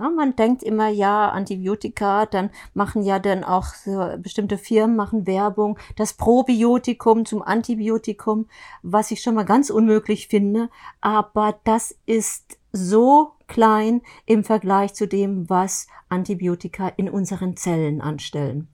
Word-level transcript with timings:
Ja, 0.00 0.08
man 0.08 0.34
denkt 0.34 0.62
immer, 0.62 0.88
ja, 0.88 1.28
Antibiotika, 1.28 2.24
dann 2.24 2.48
machen 2.72 3.02
ja 3.02 3.18
dann 3.18 3.44
auch 3.44 3.66
so 3.66 4.02
bestimmte 4.16 4.56
Firmen 4.56 4.96
machen 4.96 5.26
Werbung, 5.26 5.78
das 5.94 6.14
Probiotikum 6.14 7.26
zum 7.26 7.42
Antibiotikum, 7.42 8.46
was 8.82 9.10
ich 9.10 9.20
schon 9.20 9.34
mal 9.34 9.44
ganz 9.44 9.68
unmöglich 9.68 10.28
finde, 10.28 10.70
aber 11.02 11.58
das 11.64 11.94
ist 12.06 12.58
so 12.72 13.32
klein 13.46 14.00
im 14.24 14.42
Vergleich 14.42 14.94
zu 14.94 15.06
dem, 15.06 15.50
was 15.50 15.86
Antibiotika 16.08 16.88
in 16.96 17.10
unseren 17.10 17.58
Zellen 17.58 18.00
anstellen. 18.00 18.68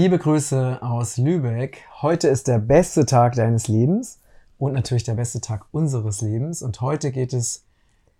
Liebe 0.00 0.16
Grüße 0.16 0.78
aus 0.80 1.16
Lübeck. 1.16 1.82
Heute 2.02 2.28
ist 2.28 2.46
der 2.46 2.60
beste 2.60 3.04
Tag 3.04 3.34
deines 3.34 3.66
Lebens 3.66 4.20
und 4.56 4.72
natürlich 4.72 5.02
der 5.02 5.14
beste 5.14 5.40
Tag 5.40 5.66
unseres 5.72 6.20
Lebens. 6.20 6.62
Und 6.62 6.80
heute 6.80 7.10
geht 7.10 7.32
es 7.32 7.64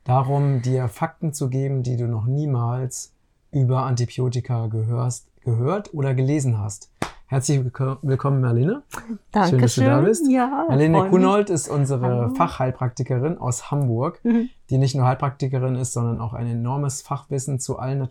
darum, 0.03 0.61
dir 0.61 0.89
Fakten 0.89 1.33
zu 1.33 1.49
geben, 1.49 1.85
die 1.85 1.97
du 1.97 2.09
noch 2.09 2.27
niemals 2.27 3.13
über 3.53 3.85
Antibiotika 3.85 4.67
gehörst, 4.67 5.29
gehört 5.43 5.95
oder 5.95 6.15
gelesen 6.15 6.59
hast. 6.59 6.91
Herzlich 7.27 7.63
willkommen, 7.63 8.41
Marlene. 8.41 8.83
Danke 9.31 9.51
schön, 9.51 9.61
dass 9.61 9.75
du 9.77 9.83
da 9.83 10.01
bist. 10.01 10.29
Ja, 10.29 10.67
Marlene 10.69 11.09
Kunold 11.11 11.49
ist 11.49 11.69
unsere 11.69 12.07
Hallo. 12.07 12.35
Fachheilpraktikerin 12.35 13.39
aus 13.39 13.71
Hamburg, 13.71 14.19
mhm. 14.25 14.51
die 14.69 14.79
nicht 14.79 14.97
nur 14.97 15.07
Heilpraktikerin 15.07 15.77
ist, 15.77 15.93
sondern 15.93 16.21
auch 16.21 16.33
ein 16.33 16.49
enormes 16.49 17.03
Fachwissen 17.03 17.61
zu 17.61 17.79
allen 17.79 18.05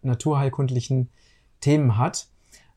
naturheilkundlichen 0.00 1.10
Themen 1.60 1.98
hat. 1.98 2.29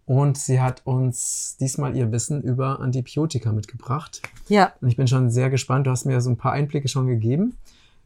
Und 0.05 0.37
sie 0.37 0.59
hat 0.59 0.81
uns 0.85 1.55
diesmal 1.59 1.95
ihr 1.95 2.11
Wissen 2.11 2.41
über 2.41 2.79
Antibiotika 2.81 3.51
mitgebracht. 3.51 4.21
Ja. 4.49 4.73
Und 4.81 4.89
ich 4.89 4.97
bin 4.97 5.07
schon 5.07 5.29
sehr 5.29 5.49
gespannt. 5.49 5.87
Du 5.87 5.91
hast 5.91 6.05
mir 6.05 6.19
so 6.19 6.29
ein 6.29 6.37
paar 6.37 6.51
Einblicke 6.51 6.87
schon 6.87 7.07
gegeben. 7.07 7.57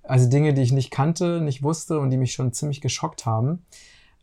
Also 0.04 0.30
Dinge, 0.30 0.54
die 0.54 0.62
ich 0.62 0.72
nicht 0.72 0.92
kannte, 0.92 1.42
nicht 1.42 1.64
wusste 1.64 2.00
und 2.00 2.12
die 2.12 2.18
mich 2.18 2.34
schon 2.34 2.54
ziemlich 2.54 2.82
geschockt 2.82 3.26
haben. 3.26 3.66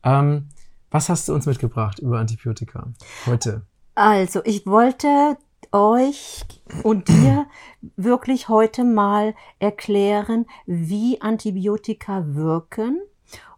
Ähm, 0.02 0.48
was 0.90 1.08
hast 1.08 1.28
du 1.28 1.34
uns 1.34 1.46
mitgebracht 1.46 1.98
über 1.98 2.20
Antibiotika 2.20 2.86
heute? 3.26 3.62
Also, 3.96 4.40
ich 4.44 4.66
wollte 4.66 5.36
euch 5.72 6.44
und 6.82 7.08
dir 7.08 7.46
wirklich 7.96 8.48
heute 8.48 8.84
mal 8.84 9.34
erklären, 9.58 10.46
wie 10.66 11.20
Antibiotika 11.20 12.24
wirken 12.28 13.00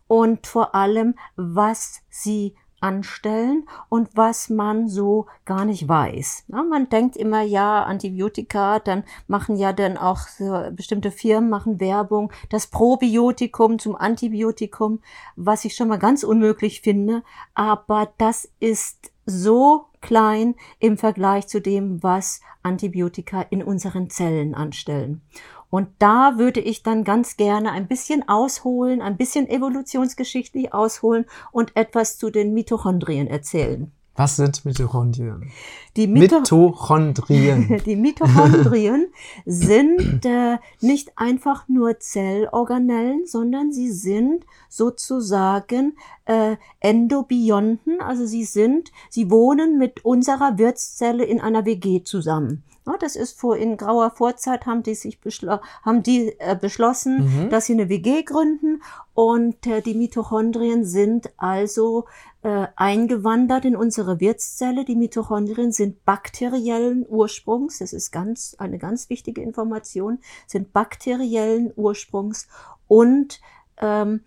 und 0.08 0.46
vor 0.46 0.74
allem, 0.74 1.14
was 1.36 2.00
sie 2.08 2.54
anstellen 2.80 3.68
und 3.88 4.16
was 4.16 4.50
man 4.50 4.88
so 4.88 5.26
gar 5.44 5.64
nicht 5.64 5.88
weiß. 5.88 6.44
Ja, 6.48 6.62
man 6.62 6.88
denkt 6.88 7.16
immer, 7.16 7.42
ja, 7.42 7.82
Antibiotika, 7.84 8.78
dann 8.78 9.04
machen 9.26 9.56
ja 9.56 9.72
dann 9.72 9.96
auch 9.96 10.20
so 10.28 10.62
bestimmte 10.72 11.10
Firmen 11.10 11.50
machen 11.50 11.80
Werbung, 11.80 12.32
das 12.50 12.66
Probiotikum 12.66 13.78
zum 13.78 13.96
Antibiotikum, 13.96 15.00
was 15.36 15.64
ich 15.64 15.74
schon 15.74 15.88
mal 15.88 15.98
ganz 15.98 16.22
unmöglich 16.22 16.80
finde, 16.80 17.22
aber 17.54 18.12
das 18.18 18.48
ist 18.60 19.12
so 19.26 19.86
klein 20.00 20.54
im 20.78 20.96
Vergleich 20.96 21.48
zu 21.48 21.60
dem, 21.60 22.02
was 22.02 22.40
Antibiotika 22.62 23.42
in 23.42 23.62
unseren 23.62 24.08
Zellen 24.08 24.54
anstellen. 24.54 25.22
Und 25.70 25.88
da 25.98 26.34
würde 26.38 26.60
ich 26.60 26.82
dann 26.82 27.04
ganz 27.04 27.36
gerne 27.36 27.72
ein 27.72 27.88
bisschen 27.88 28.28
ausholen, 28.28 29.02
ein 29.02 29.16
bisschen 29.16 29.48
evolutionsgeschichtlich 29.48 30.72
ausholen 30.72 31.26
und 31.52 31.76
etwas 31.76 32.18
zu 32.18 32.30
den 32.30 32.54
Mitochondrien 32.54 33.26
erzählen. 33.26 33.92
Was 34.16 34.36
sind 34.36 34.64
Mitochondrien? 34.64 35.50
Die 35.94 36.06
Mito 36.06 36.40
Mitochondrien. 36.40 37.82
Die 37.86 37.96
Mitochondrien 37.96 39.08
sind 39.44 40.24
äh, 40.24 40.56
nicht 40.80 41.12
einfach 41.16 41.68
nur 41.68 42.00
Zellorganellen, 42.00 43.26
sondern 43.26 43.72
sie 43.72 43.92
sind 43.92 44.46
sozusagen 44.70 45.98
äh, 46.24 46.56
Endobionten. 46.80 48.00
Also 48.00 48.24
sie 48.24 48.44
sind, 48.44 48.90
sie 49.10 49.30
wohnen 49.30 49.76
mit 49.76 50.02
unserer 50.04 50.56
Wirtszelle 50.56 51.24
in 51.24 51.38
einer 51.38 51.66
WG 51.66 52.02
zusammen. 52.02 52.64
Das 53.00 53.16
ist 53.16 53.38
vor, 53.38 53.56
in 53.56 53.76
grauer 53.76 54.10
Vorzeit 54.10 54.64
haben 54.66 54.82
die 54.82 54.94
sich 54.94 55.20
beschlo 55.20 55.58
haben 55.82 56.02
die 56.02 56.34
äh, 56.38 56.56
beschlossen, 56.58 57.44
mhm. 57.46 57.50
dass 57.50 57.66
sie 57.66 57.72
eine 57.72 57.88
WG 57.88 58.22
gründen 58.22 58.82
und 59.14 59.66
äh, 59.66 59.82
die 59.82 59.94
Mitochondrien 59.94 60.84
sind 60.84 61.30
also 61.36 62.04
äh, 62.42 62.68
eingewandert 62.76 63.64
in 63.64 63.74
unsere 63.74 64.20
Wirtszelle. 64.20 64.84
Die 64.84 64.94
Mitochondrien 64.94 65.72
sind 65.72 66.04
bakteriellen 66.04 67.04
Ursprungs, 67.08 67.78
das 67.78 67.92
ist 67.92 68.12
ganz, 68.12 68.54
eine 68.58 68.78
ganz 68.78 69.10
wichtige 69.10 69.42
Information, 69.42 70.20
sind 70.46 70.72
bakteriellen 70.72 71.72
Ursprungs 71.74 72.46
und 72.86 73.40
ähm, 73.78 74.20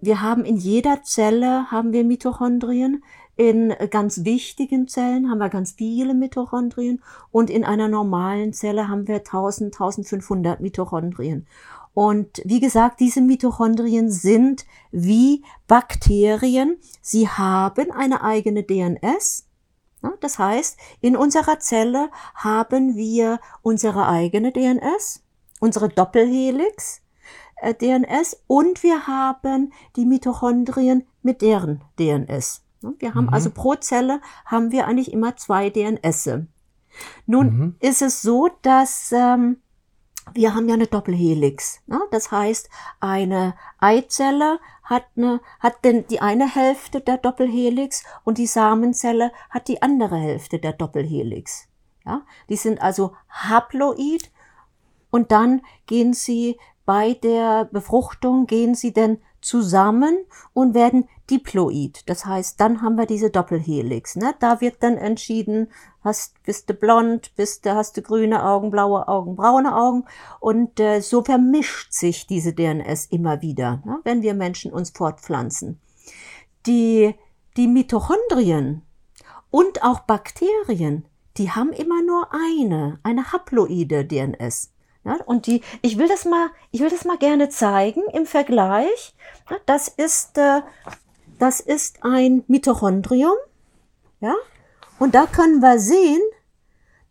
wir 0.00 0.20
haben 0.20 0.44
in 0.44 0.56
jeder 0.56 1.02
Zelle 1.02 1.70
haben 1.70 1.92
wir 1.92 2.04
Mitochondrien. 2.04 3.02
In 3.36 3.74
ganz 3.90 4.24
wichtigen 4.24 4.86
Zellen 4.86 5.28
haben 5.28 5.38
wir 5.38 5.48
ganz 5.48 5.72
viele 5.72 6.14
Mitochondrien 6.14 7.02
und 7.32 7.50
in 7.50 7.64
einer 7.64 7.88
normalen 7.88 8.52
Zelle 8.52 8.88
haben 8.88 9.08
wir 9.08 9.16
1000, 9.16 9.74
1500 9.74 10.60
Mitochondrien. 10.60 11.46
Und 11.94 12.42
wie 12.44 12.60
gesagt, 12.60 13.00
diese 13.00 13.20
Mitochondrien 13.20 14.10
sind 14.10 14.66
wie 14.90 15.44
Bakterien. 15.68 16.76
Sie 17.00 17.28
haben 17.28 17.90
eine 17.92 18.22
eigene 18.22 18.64
DNS. 18.64 19.46
Das 20.20 20.38
heißt, 20.38 20.76
in 21.00 21.16
unserer 21.16 21.60
Zelle 21.60 22.10
haben 22.34 22.96
wir 22.96 23.40
unsere 23.62 24.06
eigene 24.08 24.52
DNS, 24.52 25.22
unsere 25.60 25.88
Doppelhelix 25.88 27.00
äh, 27.56 27.74
DNS 27.74 28.42
und 28.46 28.82
wir 28.82 29.06
haben 29.06 29.72
die 29.96 30.04
Mitochondrien 30.04 31.06
mit 31.22 31.40
deren 31.40 31.82
DNS. 31.98 32.63
Ne? 32.84 32.94
Wir 32.98 33.14
haben 33.14 33.26
mhm. 33.26 33.34
also 33.34 33.50
pro 33.50 33.74
Zelle 33.74 34.20
haben 34.44 34.70
wir 34.70 34.86
eigentlich 34.86 35.12
immer 35.12 35.36
zwei 35.36 35.70
DNS. 35.70 36.30
Nun 37.26 37.46
mhm. 37.46 37.76
ist 37.80 38.02
es 38.02 38.22
so, 38.22 38.50
dass 38.62 39.10
ähm, 39.10 39.56
wir 40.32 40.54
haben 40.54 40.68
ja 40.68 40.74
eine 40.74 40.86
Doppelhelix. 40.86 41.80
Ne? 41.86 42.00
Das 42.10 42.30
heißt, 42.30 42.68
eine 43.00 43.54
Eizelle 43.78 44.60
hat, 44.82 45.04
eine, 45.16 45.40
hat 45.60 45.84
denn 45.84 46.06
die 46.08 46.20
eine 46.20 46.54
Hälfte 46.54 47.00
der 47.00 47.18
Doppelhelix 47.18 48.04
und 48.22 48.38
die 48.38 48.46
Samenzelle 48.46 49.32
hat 49.50 49.68
die 49.68 49.82
andere 49.82 50.16
Hälfte 50.16 50.58
der 50.58 50.72
Doppelhelix. 50.72 51.68
Ja? 52.04 52.22
Die 52.48 52.56
sind 52.56 52.80
also 52.80 53.16
haploid 53.28 54.30
und 55.10 55.32
dann 55.32 55.62
gehen 55.86 56.12
sie 56.12 56.58
bei 56.84 57.14
der 57.14 57.66
Befruchtung, 57.66 58.46
gehen 58.46 58.74
sie 58.74 58.92
denn 58.92 59.18
zusammen 59.40 60.24
und 60.54 60.74
werden 60.74 61.06
diploid. 61.30 62.08
Das 62.08 62.24
heißt, 62.24 62.58
dann 62.60 62.82
haben 62.82 62.96
wir 62.96 63.06
diese 63.06 63.30
Doppelhelix. 63.30 64.16
Ne? 64.16 64.34
Da 64.40 64.60
wird 64.60 64.82
dann 64.82 64.96
entschieden, 64.96 65.68
hast, 66.02 66.42
bist 66.44 66.68
du 66.68 66.74
blond, 66.74 67.34
bist 67.36 67.66
du, 67.66 67.74
hast 67.74 67.96
du 67.96 68.02
grüne 68.02 68.44
Augen, 68.44 68.70
blaue 68.70 69.06
Augen, 69.06 69.36
braune 69.36 69.76
Augen. 69.76 70.04
Und 70.40 70.80
äh, 70.80 71.00
so 71.00 71.22
vermischt 71.22 71.92
sich 71.92 72.26
diese 72.26 72.54
DNS 72.54 73.06
immer 73.06 73.42
wieder, 73.42 73.82
ne? 73.84 74.00
wenn 74.04 74.22
wir 74.22 74.34
Menschen 74.34 74.72
uns 74.72 74.90
fortpflanzen. 74.90 75.78
Die, 76.66 77.14
die 77.56 77.68
Mitochondrien 77.68 78.82
und 79.50 79.82
auch 79.82 80.00
Bakterien, 80.00 81.06
die 81.36 81.50
haben 81.50 81.72
immer 81.72 82.02
nur 82.02 82.28
eine, 82.32 82.98
eine 83.02 83.32
haploide 83.32 84.04
DNS. 84.04 84.73
Ja, 85.04 85.18
und 85.26 85.46
die, 85.46 85.62
ich 85.82 85.98
will 85.98 86.08
das 86.08 86.24
mal, 86.24 86.48
ich 86.70 86.80
will 86.80 86.90
das 86.90 87.04
mal 87.04 87.18
gerne 87.18 87.48
zeigen 87.50 88.02
im 88.12 88.26
Vergleich. 88.26 89.14
Ja, 89.50 89.56
das 89.66 89.88
ist, 89.88 90.38
äh, 90.38 90.62
das 91.38 91.60
ist 91.60 92.04
ein 92.04 92.44
Mitochondrium. 92.48 93.34
Ja, 94.20 94.34
und 94.98 95.14
da 95.14 95.26
können 95.26 95.60
wir 95.60 95.78
sehen, 95.78 96.22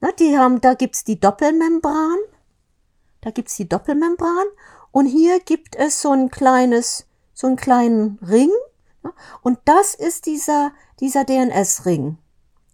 na, 0.01 0.11
die 0.11 0.37
haben, 0.37 0.59
da 0.59 0.73
gibt's 0.73 1.03
die 1.03 1.19
Doppelmembran. 1.19 2.17
Da 3.21 3.31
gibt's 3.31 3.55
die 3.55 3.69
Doppelmembran. 3.69 4.45
Und 4.91 5.05
hier 5.05 5.39
gibt 5.39 5.75
es 5.75 6.01
so 6.01 6.11
ein 6.11 6.29
kleines, 6.29 7.07
so 7.33 7.47
einen 7.47 7.55
kleinen 7.55 8.19
Ring. 8.21 8.51
Ja, 9.03 9.13
und 9.41 9.59
das 9.65 9.95
ist 9.95 10.25
dieser, 10.25 10.71
dieser 10.99 11.23
DNS-Ring. 11.23 12.17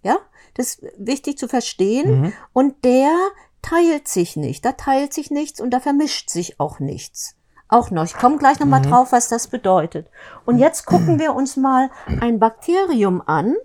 Ja, 0.04 0.18
das 0.54 0.76
ist 0.76 0.94
wichtig 0.98 1.38
zu 1.38 1.48
verstehen. 1.48 2.22
Mhm. 2.22 2.34
Und 2.54 2.84
der, 2.84 3.16
teilt 3.62 4.08
sich 4.08 4.36
nicht. 4.36 4.66
Da 4.66 4.74
teilt 4.74 5.14
sich 5.14 5.32
nichts 5.32 5.62
und 5.62 5.72
da 5.72 5.80
vermischt 5.80 6.30
sich 6.30 6.60
auch 6.60 6.80
nichts. 6.80 7.36
Auch 7.68 7.92
noch. 7.92 8.06
Ich 8.06 8.16
komme 8.16 8.38
gleich 8.38 8.60
nochmal 8.60 8.82
mhm. 8.82 8.90
drauf, 8.90 9.12
was 9.12 9.28
das 9.28 9.48
bedeutet. 9.48 10.10
Und 10.46 10.58
jetzt 10.58 10.86
gucken 10.86 11.20
wir 11.20 11.36
uns 11.36 11.56
mal 11.56 11.92
ein 12.20 12.40
Bakterium 12.40 13.22
an. 13.26 13.56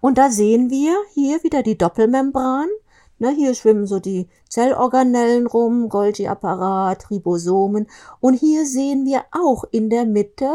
Und 0.00 0.18
da 0.18 0.30
sehen 0.30 0.70
wir 0.70 0.96
hier 1.14 1.42
wieder 1.44 1.62
die 1.62 1.78
Doppelmembran. 1.78 2.66
Ne, 3.18 3.30
hier 3.30 3.54
schwimmen 3.54 3.86
so 3.86 4.00
die 4.00 4.28
Zellorganellen 4.48 5.46
rum, 5.46 5.88
Golgi-Apparat, 5.88 7.08
Ribosomen. 7.08 7.86
Und 8.18 8.34
hier 8.34 8.66
sehen 8.66 9.06
wir 9.06 9.24
auch 9.30 9.62
in 9.70 9.90
der 9.90 10.04
Mitte 10.04 10.50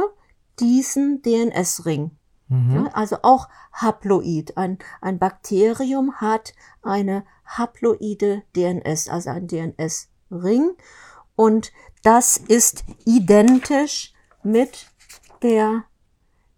diesen 0.59 1.21
DNS-Ring. 1.21 2.11
Mhm. 2.49 2.89
Also 2.91 3.19
auch 3.23 3.47
haploid. 3.71 4.57
Ein, 4.57 4.79
ein 4.99 5.19
Bakterium 5.19 6.15
hat 6.15 6.53
eine 6.81 7.23
haploide 7.47 8.43
DNS, 8.55 9.09
also 9.09 9.29
ein 9.29 9.47
DNS-Ring. 9.47 10.71
Und 11.35 11.71
das 12.03 12.37
ist 12.37 12.83
identisch 13.05 14.13
mit 14.43 14.87
der 15.41 15.83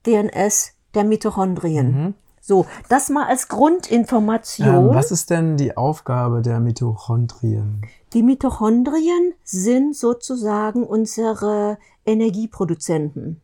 DNS 0.05 0.73
der 0.93 1.03
Mitochondrien. 1.03 1.91
Mhm. 1.91 2.13
So, 2.41 2.65
das 2.87 3.09
mal 3.09 3.27
als 3.27 3.47
Grundinformation. 3.47 4.87
Ähm, 4.89 4.95
was 4.95 5.11
ist 5.11 5.29
denn 5.29 5.55
die 5.55 5.77
Aufgabe 5.77 6.41
der 6.41 6.59
Mitochondrien? 6.59 7.81
Die 8.13 8.23
Mitochondrien 8.23 9.35
sind 9.43 9.95
sozusagen 9.95 10.83
unsere 10.83 11.77
Energieproduzenten. 12.05 13.41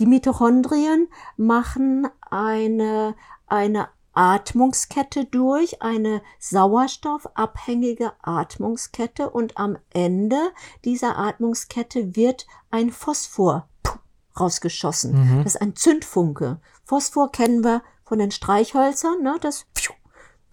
Die 0.00 0.06
Mitochondrien 0.06 1.06
machen 1.36 2.08
eine, 2.28 3.14
eine 3.46 3.88
Atmungskette 4.12 5.24
durch, 5.24 5.82
eine 5.82 6.22
sauerstoffabhängige 6.38 8.12
Atmungskette 8.22 9.30
und 9.30 9.56
am 9.56 9.78
Ende 9.92 10.50
dieser 10.84 11.18
Atmungskette 11.18 12.16
wird 12.16 12.46
ein 12.70 12.90
Phosphor 12.90 13.68
rausgeschossen. 14.38 15.12
Mhm. 15.12 15.44
Das 15.44 15.54
ist 15.54 15.60
ein 15.60 15.76
Zündfunke. 15.76 16.60
Phosphor 16.84 17.30
kennen 17.30 17.62
wir 17.64 17.82
von 18.04 18.18
den 18.18 18.30
Streichhölzern, 18.30 19.22
ne? 19.22 19.36
das 19.40 19.66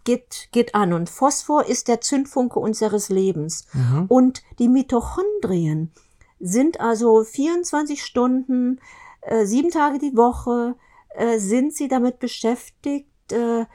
geht, 0.04 0.50
geht 0.52 0.76
an. 0.76 0.94
Und 0.94 1.10
Phosphor 1.10 1.66
ist 1.66 1.88
der 1.88 2.02
Zündfunke 2.02 2.60
unseres 2.60 3.10
Lebens. 3.10 3.66
Mhm. 3.74 4.06
Und 4.08 4.44
die 4.60 4.70
Mitochondrien 4.70 5.92
sind 6.40 6.80
also 6.80 7.24
24 7.24 8.04
Stunden, 8.04 8.80
äh, 9.22 9.46
sieben 9.46 9.72
Tage 9.72 10.00
die 10.00 10.16
Woche, 10.16 10.76
äh, 11.16 11.40
sind 11.40 11.76
sie 11.76 11.88
damit 11.88 12.20
beschäftigt, 12.20 13.10
äh, 13.34 13.66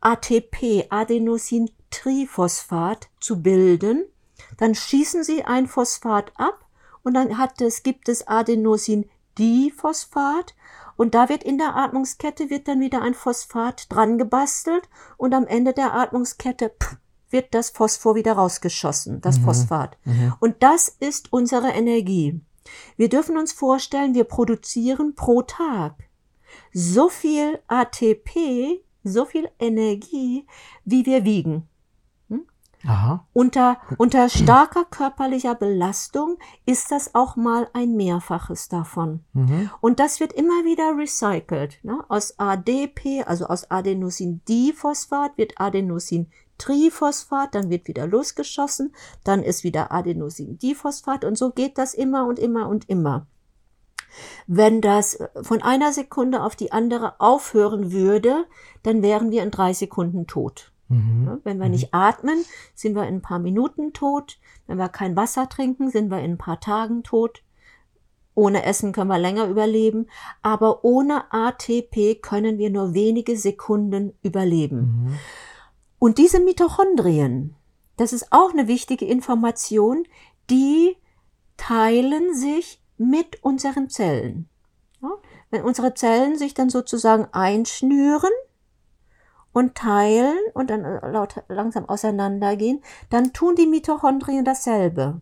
ATP, 0.00 0.86
Adenosintriphosphat, 0.90 3.08
zu 3.20 3.42
bilden. 3.42 4.04
Dann 4.56 4.74
schießen 4.74 5.22
sie 5.24 5.44
ein 5.44 5.66
Phosphat 5.66 6.32
ab 6.36 6.64
und 7.02 7.12
dann 7.14 7.38
hat 7.38 7.60
es, 7.60 7.82
gibt 7.82 8.08
es 8.08 8.26
Adenosindiphosphat 8.26 10.54
und 10.96 11.14
da 11.14 11.28
wird 11.28 11.44
in 11.44 11.58
der 11.58 11.76
Atmungskette 11.76 12.50
wird 12.50 12.66
dann 12.68 12.80
wieder 12.80 13.02
ein 13.02 13.14
Phosphat 13.14 13.86
dran 13.88 14.18
gebastelt 14.18 14.88
und 15.16 15.32
am 15.32 15.46
Ende 15.46 15.72
der 15.72 15.94
Atmungskette 15.94 16.70
pff, 16.70 16.96
wird 17.30 17.54
das 17.54 17.70
Phosphor 17.70 18.14
wieder 18.14 18.32
rausgeschossen, 18.32 19.20
das 19.20 19.38
mhm. 19.38 19.44
Phosphat. 19.44 19.96
Mhm. 20.04 20.34
Und 20.40 20.62
das 20.62 20.88
ist 20.88 21.32
unsere 21.32 21.68
Energie. 21.68 22.40
Wir 22.96 23.08
dürfen 23.08 23.38
uns 23.38 23.52
vorstellen, 23.52 24.14
wir 24.14 24.24
produzieren 24.24 25.14
pro 25.14 25.42
Tag 25.42 25.94
so 26.72 27.08
viel 27.08 27.60
ATP, 27.68 28.82
so 29.08 29.24
viel 29.24 29.48
Energie, 29.58 30.46
wie 30.84 31.06
wir 31.06 31.24
wiegen. 31.24 31.68
Hm? 32.28 32.46
Aha. 32.86 33.26
Unter, 33.32 33.78
unter 33.96 34.28
starker 34.28 34.84
körperlicher 34.84 35.54
Belastung 35.54 36.38
ist 36.66 36.90
das 36.90 37.14
auch 37.14 37.36
mal 37.36 37.68
ein 37.72 37.96
Mehrfaches 37.96 38.68
davon. 38.68 39.24
Mhm. 39.32 39.70
Und 39.80 40.00
das 40.00 40.20
wird 40.20 40.32
immer 40.32 40.64
wieder 40.64 40.96
recycelt. 40.96 41.80
Ne? 41.82 42.04
Aus 42.08 42.38
ADP, 42.38 43.24
also 43.24 43.46
aus 43.46 43.70
Adenosin-Diphosphat 43.70 45.36
wird 45.36 45.54
Adenosin 45.56 46.30
Triphosphat, 46.58 47.54
dann 47.54 47.70
wird 47.70 47.86
wieder 47.86 48.06
losgeschossen, 48.06 48.92
dann 49.24 49.42
ist 49.42 49.64
wieder 49.64 49.92
Adenosin-Diphosphat 49.92 51.24
und 51.24 51.38
so 51.38 51.50
geht 51.50 51.78
das 51.78 51.94
immer 51.94 52.26
und 52.26 52.38
immer 52.38 52.68
und 52.68 52.88
immer. 52.88 53.26
Wenn 54.46 54.80
das 54.80 55.18
von 55.42 55.62
einer 55.62 55.92
Sekunde 55.92 56.42
auf 56.42 56.56
die 56.56 56.72
andere 56.72 57.20
aufhören 57.20 57.92
würde, 57.92 58.46
dann 58.82 59.02
wären 59.02 59.30
wir 59.30 59.42
in 59.42 59.50
drei 59.50 59.72
Sekunden 59.72 60.26
tot. 60.26 60.72
Mhm. 60.88 61.40
Wenn 61.44 61.58
wir 61.58 61.66
mhm. 61.66 61.72
nicht 61.72 61.94
atmen, 61.94 62.44
sind 62.74 62.94
wir 62.94 63.06
in 63.06 63.16
ein 63.16 63.22
paar 63.22 63.38
Minuten 63.38 63.92
tot. 63.92 64.38
Wenn 64.66 64.78
wir 64.78 64.88
kein 64.88 65.16
Wasser 65.16 65.48
trinken, 65.48 65.90
sind 65.90 66.10
wir 66.10 66.20
in 66.20 66.32
ein 66.32 66.38
paar 66.38 66.60
Tagen 66.60 67.02
tot. 67.02 67.42
Ohne 68.34 68.64
Essen 68.64 68.92
können 68.92 69.10
wir 69.10 69.18
länger 69.18 69.48
überleben, 69.48 70.06
aber 70.42 70.84
ohne 70.84 71.32
ATP 71.32 72.22
können 72.22 72.58
wir 72.58 72.70
nur 72.70 72.94
wenige 72.94 73.36
Sekunden 73.36 74.12
überleben. 74.22 74.78
Mhm. 74.78 75.18
Und 75.98 76.18
diese 76.18 76.38
Mitochondrien, 76.38 77.56
das 77.96 78.12
ist 78.12 78.28
auch 78.30 78.52
eine 78.52 78.68
wichtige 78.68 79.04
Information, 79.04 80.04
die 80.50 80.96
teilen 81.56 82.34
sich 82.34 82.80
mit 82.98 83.42
unseren 83.42 83.88
Zellen. 83.88 84.48
Ja? 85.00 85.10
Wenn 85.50 85.62
unsere 85.62 85.94
Zellen 85.94 86.36
sich 86.36 86.54
dann 86.54 86.70
sozusagen 86.70 87.26
einschnüren 87.32 88.30
und 89.52 89.74
teilen 89.74 90.38
und 90.54 90.70
dann 90.70 90.84
äh, 90.84 91.10
laut, 91.10 91.42
langsam 91.48 91.88
auseinandergehen, 91.88 92.82
dann 93.10 93.32
tun 93.32 93.54
die 93.54 93.66
Mitochondrien 93.66 94.44
dasselbe. 94.44 95.20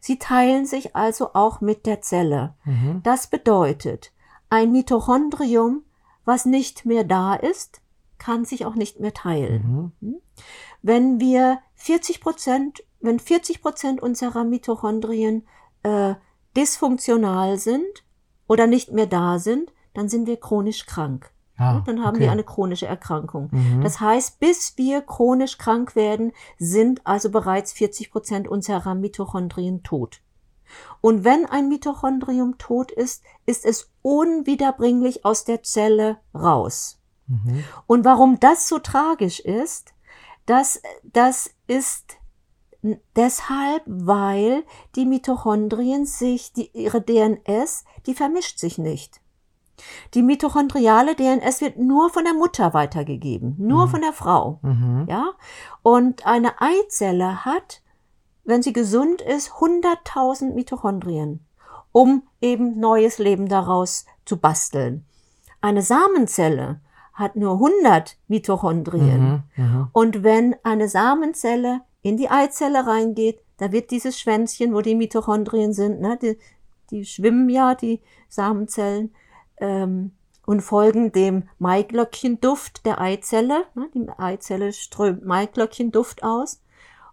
Sie 0.00 0.18
teilen 0.18 0.66
sich 0.66 0.96
also 0.96 1.34
auch 1.34 1.60
mit 1.60 1.86
der 1.86 2.02
Zelle. 2.02 2.54
Mhm. 2.64 3.00
Das 3.04 3.28
bedeutet, 3.28 4.12
ein 4.50 4.72
Mitochondrium, 4.72 5.84
was 6.24 6.44
nicht 6.44 6.84
mehr 6.84 7.04
da 7.04 7.34
ist, 7.34 7.80
kann 8.18 8.44
sich 8.44 8.66
auch 8.66 8.74
nicht 8.74 9.00
mehr 9.00 9.14
teilen. 9.14 9.92
Mhm. 10.00 10.08
Hm? 10.08 10.20
Wenn 10.82 11.20
wir 11.20 11.58
40 11.74 12.20
Prozent, 12.20 12.84
wenn 13.00 13.18
40 13.18 13.62
Prozent 13.62 14.02
unserer 14.02 14.44
Mitochondrien 14.44 15.46
äh, 15.82 16.14
dysfunktional 16.56 17.58
sind 17.58 18.04
oder 18.46 18.66
nicht 18.66 18.92
mehr 18.92 19.06
da 19.06 19.38
sind, 19.38 19.72
dann 19.94 20.08
sind 20.08 20.26
wir 20.26 20.38
chronisch 20.38 20.86
krank. 20.86 21.32
Ah, 21.58 21.82
dann 21.84 22.02
haben 22.02 22.16
okay. 22.16 22.24
wir 22.24 22.32
eine 22.32 22.44
chronische 22.44 22.86
Erkrankung. 22.86 23.50
Mhm. 23.52 23.82
Das 23.82 24.00
heißt, 24.00 24.40
bis 24.40 24.76
wir 24.76 25.02
chronisch 25.02 25.58
krank 25.58 25.94
werden, 25.94 26.32
sind 26.58 27.06
also 27.06 27.30
bereits 27.30 27.72
40 27.72 28.10
Prozent 28.10 28.48
unserer 28.48 28.94
Mitochondrien 28.94 29.82
tot. 29.82 30.22
Und 31.00 31.24
wenn 31.24 31.44
ein 31.46 31.68
Mitochondrium 31.68 32.56
tot 32.58 32.90
ist, 32.90 33.22
ist 33.44 33.66
es 33.66 33.90
unwiederbringlich 34.00 35.24
aus 35.24 35.44
der 35.44 35.62
Zelle 35.62 36.18
raus. 36.34 36.98
Mhm. 37.26 37.64
Und 37.86 38.04
warum 38.04 38.40
das 38.40 38.68
so 38.68 38.78
tragisch 38.78 39.40
ist, 39.40 39.92
das, 40.46 40.80
das 41.04 41.50
ist 41.66 42.16
deshalb, 43.16 43.82
weil 43.86 44.64
die 44.96 45.06
Mitochondrien 45.06 46.04
sich, 46.06 46.52
die, 46.52 46.70
ihre 46.72 47.00
DNS, 47.00 47.84
die 48.06 48.14
vermischt 48.14 48.58
sich 48.58 48.78
nicht. 48.78 49.20
Die 50.14 50.22
mitochondriale 50.22 51.14
DNS 51.14 51.60
wird 51.60 51.78
nur 51.78 52.10
von 52.10 52.24
der 52.24 52.34
Mutter 52.34 52.74
weitergegeben, 52.74 53.56
nur 53.58 53.86
mhm. 53.86 53.90
von 53.90 54.00
der 54.00 54.12
Frau. 54.12 54.58
Mhm. 54.62 55.06
Ja? 55.08 55.32
Und 55.82 56.26
eine 56.26 56.60
Eizelle 56.60 57.44
hat, 57.44 57.82
wenn 58.44 58.62
sie 58.62 58.72
gesund 58.72 59.22
ist, 59.22 59.52
100.000 59.52 60.54
Mitochondrien, 60.54 61.46
um 61.92 62.22
eben 62.40 62.78
neues 62.78 63.18
Leben 63.18 63.48
daraus 63.48 64.06
zu 64.24 64.36
basteln. 64.36 65.04
Eine 65.60 65.82
Samenzelle 65.82 66.80
hat 67.12 67.36
nur 67.36 67.52
100 67.54 68.16
Mitochondrien. 68.26 69.44
Mhm, 69.54 69.88
und 69.92 70.22
wenn 70.22 70.56
eine 70.62 70.88
Samenzelle 70.88 71.82
in 72.02 72.16
die 72.16 72.30
Eizelle 72.30 72.86
reingeht, 72.86 73.40
da 73.56 73.72
wird 73.72 73.90
dieses 73.90 74.18
Schwänzchen, 74.18 74.74
wo 74.74 74.80
die 74.80 74.94
Mitochondrien 74.94 75.72
sind, 75.72 76.00
ne, 76.00 76.18
die, 76.20 76.38
die 76.90 77.04
schwimmen 77.04 77.48
ja, 77.48 77.74
die 77.74 78.00
Samenzellen, 78.28 79.14
ähm, 79.58 80.12
und 80.44 80.60
folgen 80.60 81.12
dem 81.12 81.48
Maiglöckchenduft 81.58 82.84
der 82.84 83.00
Eizelle. 83.00 83.64
Ne, 83.74 83.88
die 83.94 84.08
Eizelle 84.18 84.72
strömt 84.72 85.24
Maiglöckchenduft 85.24 86.22
aus. 86.22 86.60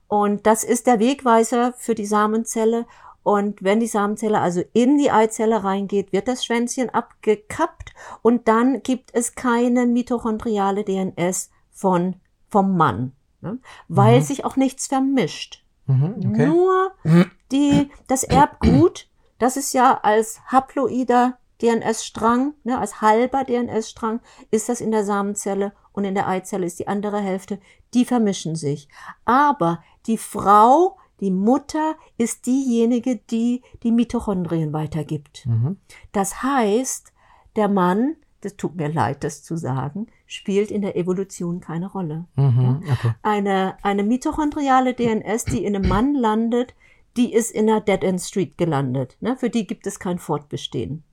Und 0.08 0.48
das 0.48 0.64
ist 0.64 0.88
der 0.88 1.00
Wegweiser 1.00 1.74
für 1.78 1.94
die 1.94 2.08
Samenzelle. 2.08 2.88
Und 3.22 3.64
wenn 3.64 3.80
die 3.80 3.88
Samenzelle 3.88 4.40
also 4.40 4.64
in 4.74 4.98
die 4.98 5.12
Eizelle 5.12 5.64
reingeht, 5.64 6.12
wird 6.12 6.28
das 6.28 6.44
Schwänzchen 6.44 6.90
abgekappt 6.90 7.94
und 8.22 8.48
dann 8.48 8.82
gibt 8.82 9.14
es 9.14 9.36
keine 9.36 9.86
mitochondriale 9.86 10.84
DNS 10.84 11.52
von, 11.70 12.16
vom 12.50 12.76
Mann, 12.76 13.12
ne? 13.42 13.60
weil 13.88 14.20
mhm. 14.20 14.24
sich 14.24 14.46
auch 14.46 14.56
nichts 14.56 14.88
vermischt. 14.88 15.64
Mhm, 15.88 16.16
okay. 16.18 16.46
Nur 16.48 16.92
die, 17.52 17.90
das 18.08 18.24
Erbgut, 18.24 19.08
das 19.38 19.58
ist 19.58 19.74
ja 19.74 20.00
als 20.02 20.42
haploider 20.48 21.38
DNS-Strang, 21.62 22.54
ne, 22.64 22.80
als 22.80 23.02
halber 23.02 23.44
DNS-Strang, 23.44 24.22
ist 24.50 24.70
das 24.70 24.80
in 24.80 24.92
der 24.92 25.04
Samenzelle 25.04 25.74
und 25.92 26.06
in 26.06 26.16
der 26.16 26.28
Eizelle 26.28 26.66
ist 26.66 26.80
die 26.80 26.88
andere 26.88 27.20
Hälfte, 27.20 27.60
die 27.94 28.06
vermischen 28.06 28.56
sich. 28.56 28.88
Aber 29.26 29.84
die 30.06 30.18
Frau 30.18 30.98
die 31.20 31.32
Mutter 31.32 31.96
ist 32.18 32.46
diejenige, 32.46 33.18
die 33.18 33.62
die 33.84 33.92
Mitochondrien 33.92 34.74
weitergibt. 34.74 35.46
Mhm. 35.46 35.78
Das 36.12 36.44
heißt, 36.44 37.12
der 37.56 37.68
Mann, 37.68 38.16
das 38.42 38.56
tut 38.56 38.76
mir 38.76 38.90
leid, 38.90 39.24
das 39.24 39.44
zu 39.44 39.58
sagen, 39.58 40.08
spielt 40.26 40.72
in 40.72 40.82
der 40.82 40.96
Evolution 40.96 41.60
keine 41.60 41.92
Rolle. 41.92 42.26
Mhm, 42.36 42.84
okay. 42.92 43.14
Eine, 43.22 43.78
eine 43.84 44.04
mitochondriale 44.04 44.94
DNS, 44.94 45.46
die 45.46 45.66
in 45.66 45.76
einem 45.76 45.88
Mann 45.88 46.16
landet, 46.16 46.74
die 47.18 47.34
ist 47.34 47.52
in 47.52 47.70
einer 47.70 47.82
Dead 47.82 48.04
End 48.04 48.22
Street 48.22 48.58
gelandet. 48.58 49.18
Ne? 49.20 49.36
Für 49.36 49.50
die 49.50 49.68
gibt 49.68 49.88
es 49.88 50.00
kein 50.00 50.20
Fortbestehen. 50.20 51.04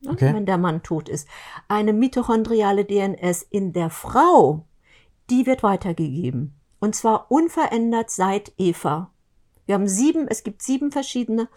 ne, 0.00 0.12
okay. 0.12 0.34
wenn 0.34 0.46
der 0.46 0.58
Mann 0.58 0.82
tot 0.82 1.08
ist. 1.08 1.28
Eine 1.68 1.92
mitochondriale 1.92 2.84
DNS 2.84 3.42
in 3.42 3.72
der 3.72 3.90
Frau, 3.90 4.66
die 5.30 5.46
wird 5.46 5.62
weitergegeben. 5.62 6.54
Und 6.78 6.94
zwar 6.94 7.30
unverändert 7.30 8.10
seit 8.10 8.52
Eva. 8.58 9.10
Wir 9.64 9.76
haben 9.76 9.88
sieben, 9.88 10.28
es 10.28 10.42
gibt 10.42 10.60
sieben 10.60 10.92
verschiedene 10.92 11.48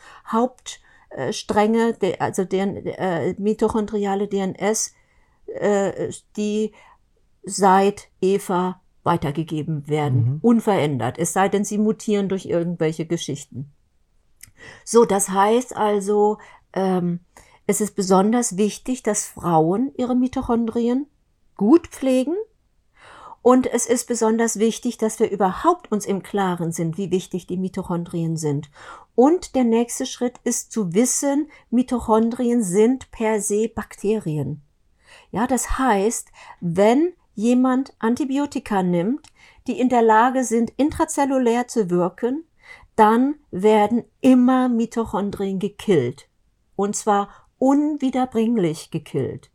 Hauptstränge, 1.15 1.97
also 2.19 2.43
deren 2.43 2.77
äh, 2.85 3.33
mitochondriale 3.37 4.27
DNS, 4.27 4.93
äh, 5.47 6.11
die 6.35 6.73
seit 7.43 8.09
Eva 8.21 8.81
weitergegeben 9.03 9.87
werden, 9.87 10.23
mhm. 10.23 10.39
unverändert, 10.41 11.17
es 11.17 11.31
sei 11.31 11.47
denn, 11.47 11.63
sie 11.63 11.77
mutieren 11.77 12.27
durch 12.27 12.45
irgendwelche 12.45 13.05
Geschichten. 13.05 13.71
So, 14.83 15.05
das 15.05 15.29
heißt 15.29 15.75
also, 15.77 16.39
ähm, 16.73 17.21
es 17.67 17.79
ist 17.79 17.95
besonders 17.95 18.57
wichtig, 18.57 19.03
dass 19.03 19.25
Frauen 19.25 19.91
ihre 19.95 20.15
Mitochondrien 20.15 21.07
gut 21.55 21.87
pflegen. 21.87 22.35
Und 23.47 23.65
es 23.65 23.85
ist 23.85 24.09
besonders 24.09 24.59
wichtig, 24.59 24.97
dass 24.97 25.21
wir 25.21 25.31
überhaupt 25.31 25.89
uns 25.89 26.05
im 26.05 26.21
Klaren 26.21 26.73
sind, 26.73 26.97
wie 26.97 27.11
wichtig 27.11 27.47
die 27.47 27.55
Mitochondrien 27.55 28.35
sind. 28.35 28.69
Und 29.15 29.55
der 29.55 29.63
nächste 29.63 30.05
Schritt 30.05 30.33
ist 30.43 30.73
zu 30.73 30.93
wissen, 30.93 31.49
Mitochondrien 31.69 32.61
sind 32.61 33.09
per 33.09 33.39
se 33.39 33.69
Bakterien. 33.69 34.63
Ja, 35.31 35.47
das 35.47 35.79
heißt, 35.79 36.27
wenn 36.59 37.13
jemand 37.35 37.93
Antibiotika 37.99 38.83
nimmt, 38.83 39.25
die 39.65 39.79
in 39.79 39.87
der 39.87 40.01
Lage 40.01 40.43
sind, 40.43 40.73
intrazellulär 40.75 41.69
zu 41.69 41.89
wirken, 41.89 42.43
dann 42.97 43.35
werden 43.49 44.03
immer 44.19 44.67
Mitochondrien 44.67 45.59
gekillt. 45.59 46.27
Und 46.75 46.97
zwar 46.97 47.29
unwiederbringlich 47.59 48.91
gekillt. 48.91 49.51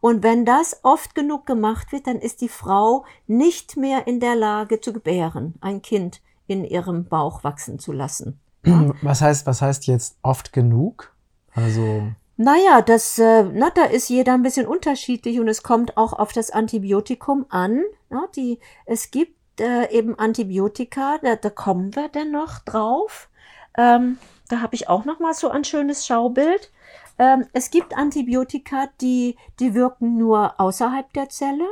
Und 0.00 0.22
wenn 0.22 0.44
das 0.44 0.80
oft 0.82 1.14
genug 1.14 1.46
gemacht 1.46 1.92
wird, 1.92 2.06
dann 2.06 2.18
ist 2.18 2.40
die 2.40 2.48
Frau 2.48 3.04
nicht 3.26 3.76
mehr 3.76 4.06
in 4.06 4.20
der 4.20 4.34
Lage 4.34 4.80
zu 4.80 4.92
gebären, 4.92 5.54
ein 5.60 5.82
Kind 5.82 6.20
in 6.46 6.64
ihrem 6.64 7.04
Bauch 7.06 7.44
wachsen 7.44 7.78
zu 7.78 7.92
lassen. 7.92 8.40
Was 9.02 9.20
heißt, 9.20 9.46
was 9.46 9.62
heißt 9.62 9.86
jetzt 9.86 10.16
oft 10.22 10.52
genug? 10.52 11.12
Also 11.54 12.02
naja, 12.38 12.82
das, 12.82 13.18
äh, 13.18 13.44
na, 13.44 13.70
da 13.70 13.84
ist 13.84 14.10
jeder 14.10 14.34
ein 14.34 14.42
bisschen 14.42 14.66
unterschiedlich 14.66 15.40
und 15.40 15.48
es 15.48 15.62
kommt 15.62 15.96
auch 15.96 16.12
auf 16.12 16.32
das 16.32 16.50
Antibiotikum 16.50 17.46
an. 17.48 17.82
Na, 18.10 18.26
die, 18.36 18.60
es 18.84 19.10
gibt 19.10 19.36
äh, 19.58 19.90
eben 19.90 20.18
Antibiotika, 20.18 21.18
da, 21.22 21.36
da 21.36 21.48
kommen 21.48 21.96
wir 21.96 22.08
denn 22.08 22.32
noch 22.32 22.58
drauf. 22.58 23.30
Ähm, 23.78 24.18
da 24.48 24.60
habe 24.60 24.74
ich 24.74 24.88
auch 24.88 25.06
noch 25.06 25.18
mal 25.18 25.32
so 25.32 25.48
ein 25.48 25.64
schönes 25.64 26.06
Schaubild. 26.06 26.70
Ähm, 27.18 27.46
es 27.52 27.70
gibt 27.70 27.96
Antibiotika, 27.96 28.88
die, 29.00 29.36
die 29.60 29.74
wirken 29.74 30.16
nur 30.16 30.60
außerhalb 30.60 31.12
der 31.12 31.28
Zelle. 31.28 31.66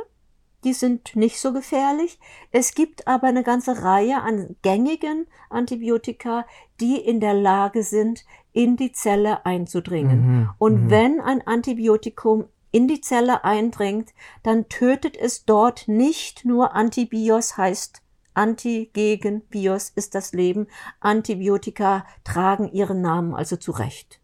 Die 0.63 0.73
sind 0.73 1.15
nicht 1.15 1.39
so 1.39 1.53
gefährlich. 1.53 2.19
Es 2.51 2.73
gibt 2.73 3.07
aber 3.07 3.27
eine 3.27 3.43
ganze 3.43 3.83
Reihe 3.83 4.21
an 4.21 4.55
gängigen 4.63 5.27
Antibiotika, 5.49 6.45
die 6.79 6.97
in 6.97 7.19
der 7.19 7.35
Lage 7.35 7.83
sind, 7.83 8.25
in 8.51 8.75
die 8.75 8.91
Zelle 8.91 9.45
einzudringen. 9.45 10.19
Mhm. 10.19 10.49
Und 10.57 10.85
mhm. 10.85 10.89
wenn 10.89 11.21
ein 11.21 11.45
Antibiotikum 11.45 12.45
in 12.71 12.87
die 12.87 13.01
Zelle 13.01 13.43
eindringt, 13.43 14.09
dann 14.41 14.67
tötet 14.67 15.15
es 15.15 15.45
dort 15.45 15.87
nicht 15.87 16.45
nur 16.45 16.73
Antibios 16.73 17.57
heißt 17.57 18.01
Anti 18.35 18.89
gegen 18.93 19.41
Bios 19.41 19.89
ist 19.89 20.13
das 20.13 20.33
Leben. 20.33 20.67
Antibiotika 20.99 22.05
tragen 22.23 22.71
ihren 22.71 23.01
Namen 23.01 23.33
also 23.33 23.55
zurecht. 23.55 24.19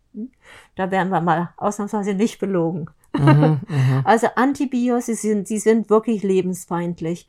Da 0.81 0.89
werden 0.89 1.09
wir 1.09 1.21
mal 1.21 1.53
ausnahmsweise 1.57 2.15
nicht 2.15 2.39
belogen. 2.39 2.87
Mhm, 3.15 3.59
mhm, 3.67 4.01
also 4.03 4.27
Antibios, 4.35 5.05
sie 5.05 5.13
sind, 5.13 5.47
sie 5.47 5.59
sind 5.59 5.91
wirklich 5.91 6.23
lebensfeindlich. 6.23 7.27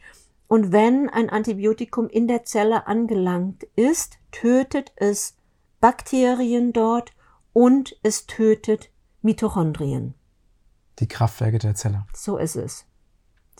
Und 0.48 0.72
wenn 0.72 1.10
ein 1.10 1.28
Antibiotikum 1.28 2.08
in 2.08 2.28
der 2.28 2.44
Zelle 2.44 2.86
angelangt 2.86 3.64
ist, 3.76 4.18
tötet 4.30 4.92
es 4.96 5.36
Bakterien 5.82 6.72
dort 6.72 7.12
und 7.52 7.94
es 8.02 8.26
tötet 8.26 8.90
Mitochondrien. 9.20 10.14
Die 10.98 11.08
Kraftwerke 11.08 11.58
der 11.58 11.74
Zelle. 11.74 12.06
So 12.14 12.38
ist 12.38 12.56
es. 12.56 12.86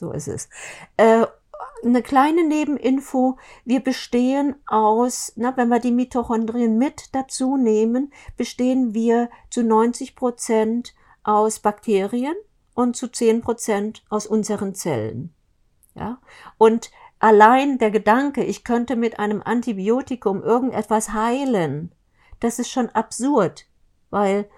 So 0.01 0.13
ist 0.13 0.29
es. 0.29 0.49
Äh, 0.97 1.27
eine 1.85 2.03
kleine 2.03 2.47
Nebeninfo. 2.47 3.39
Wir 3.65 3.81
bestehen 3.81 4.57
aus, 4.67 5.33
na, 5.37 5.57
wenn 5.57 5.69
wir 5.69 5.81
die 5.81 5.93
Mitochondrien 5.93 6.79
mit 6.79 7.15
dazu 7.15 7.57
nehmen, 7.57 8.13
bestehen 8.37 8.95
wir 8.95 9.31
zu 9.51 9.63
90 9.63 10.17
Prozent 10.17 10.95
aus 11.25 11.61
Bakterien 11.61 12.35
und 12.75 12.97
zu 12.97 13.09
10 13.09 13.43
Prozent 13.43 14.05
aus 14.09 14.27
unseren 14.27 14.75
Zellen. 14.75 15.35
Ja, 15.95 16.19
und 16.57 16.91
allein 17.19 17.79
der 17.79 17.91
Gedanke, 17.91 18.43
ich 18.45 18.65
könnte 18.65 18.97
mit 18.97 19.19
einem 19.19 19.43
Antibiotikum 19.43 20.43
irgendetwas 20.43 21.13
heilen, 21.13 21.95
das 22.41 22.59
ist 22.59 22.71
schon 22.71 22.89
absurd, 22.89 23.67
weil 24.11 24.49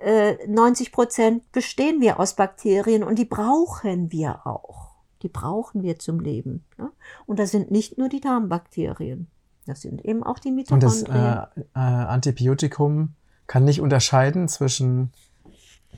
äh, 0.00 0.46
90 0.46 0.92
Prozent 0.92 1.52
bestehen 1.52 2.00
wir 2.00 2.18
aus 2.18 2.34
Bakterien 2.34 3.04
und 3.04 3.18
die 3.18 3.24
brauchen 3.24 4.10
wir 4.10 4.46
auch. 4.46 4.89
Die 5.22 5.28
brauchen 5.28 5.82
wir 5.82 5.98
zum 5.98 6.20
Leben. 6.20 6.64
Ja? 6.78 6.90
Und 7.26 7.38
das 7.38 7.50
sind 7.50 7.70
nicht 7.70 7.98
nur 7.98 8.08
die 8.08 8.20
Darmbakterien, 8.20 9.28
das 9.66 9.82
sind 9.82 10.04
eben 10.04 10.22
auch 10.22 10.38
die 10.38 10.50
Mitochondrien. 10.50 10.90
Und 10.90 11.06
das 11.06 11.56
äh, 11.56 11.60
äh, 11.74 11.78
Antibiotikum 11.78 13.14
kann 13.46 13.64
nicht 13.64 13.80
unterscheiden 13.80 14.48
zwischen 14.48 15.12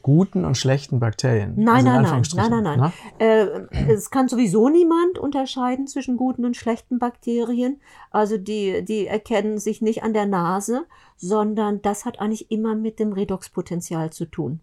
guten 0.02 0.44
und 0.44 0.56
schlechten 0.56 0.98
Bakterien. 1.00 1.54
Nein, 1.56 1.86
also 1.86 2.12
nein, 2.12 2.22
nein, 2.34 2.50
nein, 2.50 2.62
nein, 2.62 2.78
nein. 2.78 2.92
Äh, 3.18 3.92
es 3.92 4.10
kann 4.10 4.28
sowieso 4.28 4.68
niemand 4.68 5.18
unterscheiden 5.18 5.86
zwischen 5.86 6.16
guten 6.16 6.44
und 6.44 6.56
schlechten 6.56 6.98
Bakterien. 6.98 7.80
Also 8.10 8.36
die, 8.36 8.84
die 8.84 9.06
erkennen 9.06 9.58
sich 9.58 9.80
nicht 9.80 10.02
an 10.02 10.12
der 10.12 10.26
Nase, 10.26 10.86
sondern 11.16 11.82
das 11.82 12.04
hat 12.04 12.20
eigentlich 12.20 12.50
immer 12.50 12.74
mit 12.74 12.98
dem 12.98 13.12
Redoxpotenzial 13.12 14.10
zu 14.10 14.26
tun. 14.26 14.60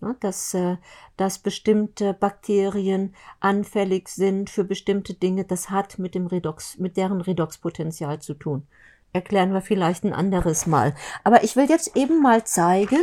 Ja, 0.00 0.14
dass, 0.20 0.54
äh, 0.54 0.76
dass 1.16 1.38
bestimmte 1.38 2.14
Bakterien 2.14 3.14
anfällig 3.38 4.08
sind 4.08 4.48
für 4.48 4.64
bestimmte 4.64 5.14
Dinge, 5.14 5.44
das 5.44 5.68
hat 5.68 5.98
mit 5.98 6.14
dem 6.14 6.26
Redox, 6.26 6.78
mit 6.78 6.96
deren 6.96 7.20
Redoxpotenzial 7.20 8.20
zu 8.20 8.34
tun. 8.34 8.66
Erklären 9.12 9.52
wir 9.52 9.60
vielleicht 9.60 10.04
ein 10.04 10.14
anderes 10.14 10.66
Mal. 10.66 10.94
Aber 11.24 11.44
ich 11.44 11.56
will 11.56 11.68
jetzt 11.68 11.96
eben 11.96 12.22
mal 12.22 12.44
zeigen, 12.44 13.02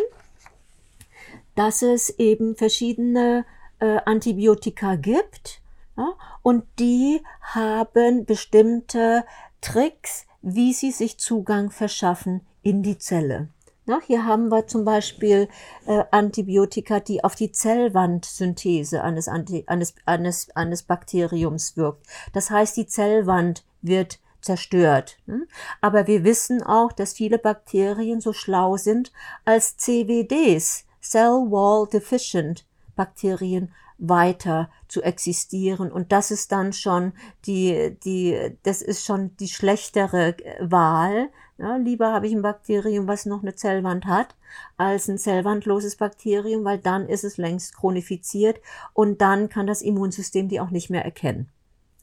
dass 1.55 1.81
es 1.81 2.09
eben 2.17 2.55
verschiedene 2.55 3.45
äh, 3.79 3.99
Antibiotika 4.05 4.95
gibt 4.95 5.61
ja, 5.97 6.13
und 6.43 6.63
die 6.79 7.21
haben 7.41 8.25
bestimmte 8.25 9.25
Tricks, 9.61 10.25
wie 10.41 10.73
sie 10.73 10.91
sich 10.91 11.19
Zugang 11.19 11.71
verschaffen 11.71 12.41
in 12.61 12.83
die 12.83 12.99
Zelle. 12.99 13.49
Ja, 13.87 14.01
hier 14.05 14.25
haben 14.25 14.49
wir 14.49 14.67
zum 14.67 14.83
Beispiel 14.83 15.47
äh, 15.85 16.03
Antibiotika, 16.11 16.99
die 16.99 17.23
auf 17.23 17.35
die 17.35 17.53
Zellwandsynthese 17.53 19.01
eines, 19.01 19.29
Anti, 19.29 19.63
eines, 19.67 19.95
eines, 20.05 20.49
eines 20.57 20.83
Bakteriums 20.83 21.77
wirkt. 21.77 22.05
Das 22.33 22.49
heißt, 22.49 22.75
die 22.75 22.87
Zellwand 22.87 23.63
wird 23.81 24.19
zerstört. 24.41 25.17
Hm? 25.25 25.47
Aber 25.79 26.05
wir 26.05 26.25
wissen 26.25 26.61
auch, 26.61 26.91
dass 26.91 27.13
viele 27.13 27.39
Bakterien 27.39 28.19
so 28.19 28.33
schlau 28.33 28.75
sind 28.75 29.13
als 29.45 29.77
CWDs, 29.77 30.85
Cell 31.01 31.49
Wall 31.49 31.87
Deficient 31.87 32.65
Bakterien 32.97 33.71
weiter 33.97 34.69
zu 34.89 35.01
existieren. 35.01 35.91
Und 35.91 36.11
das 36.11 36.29
ist 36.29 36.51
dann 36.51 36.73
schon 36.73 37.13
die, 37.45 37.97
die, 38.03 38.57
das 38.63 38.81
ist 38.81 39.05
schon 39.05 39.35
die 39.37 39.47
schlechtere 39.47 40.35
Wahl. 40.59 41.29
Ja, 41.59 41.77
lieber 41.77 42.13
habe 42.13 42.27
ich 42.27 42.33
ein 42.33 42.43
Bakterium, 42.43 43.07
was 43.07 43.25
noch 43.25 43.41
eine 43.41 43.55
Zellwand 43.55 44.05
hat, 44.05 44.35
als 44.77 45.07
ein 45.07 45.17
zellwandloses 45.17 45.95
Bakterium, 45.95 46.63
weil 46.63 46.77
dann 46.77 47.09
ist 47.09 47.23
es 47.23 47.37
längst 47.37 47.75
chronifiziert 47.75 48.59
und 48.93 49.21
dann 49.21 49.49
kann 49.49 49.65
das 49.65 49.81
Immunsystem 49.81 50.49
die 50.49 50.59
auch 50.59 50.69
nicht 50.69 50.91
mehr 50.91 51.03
erkennen. 51.03 51.49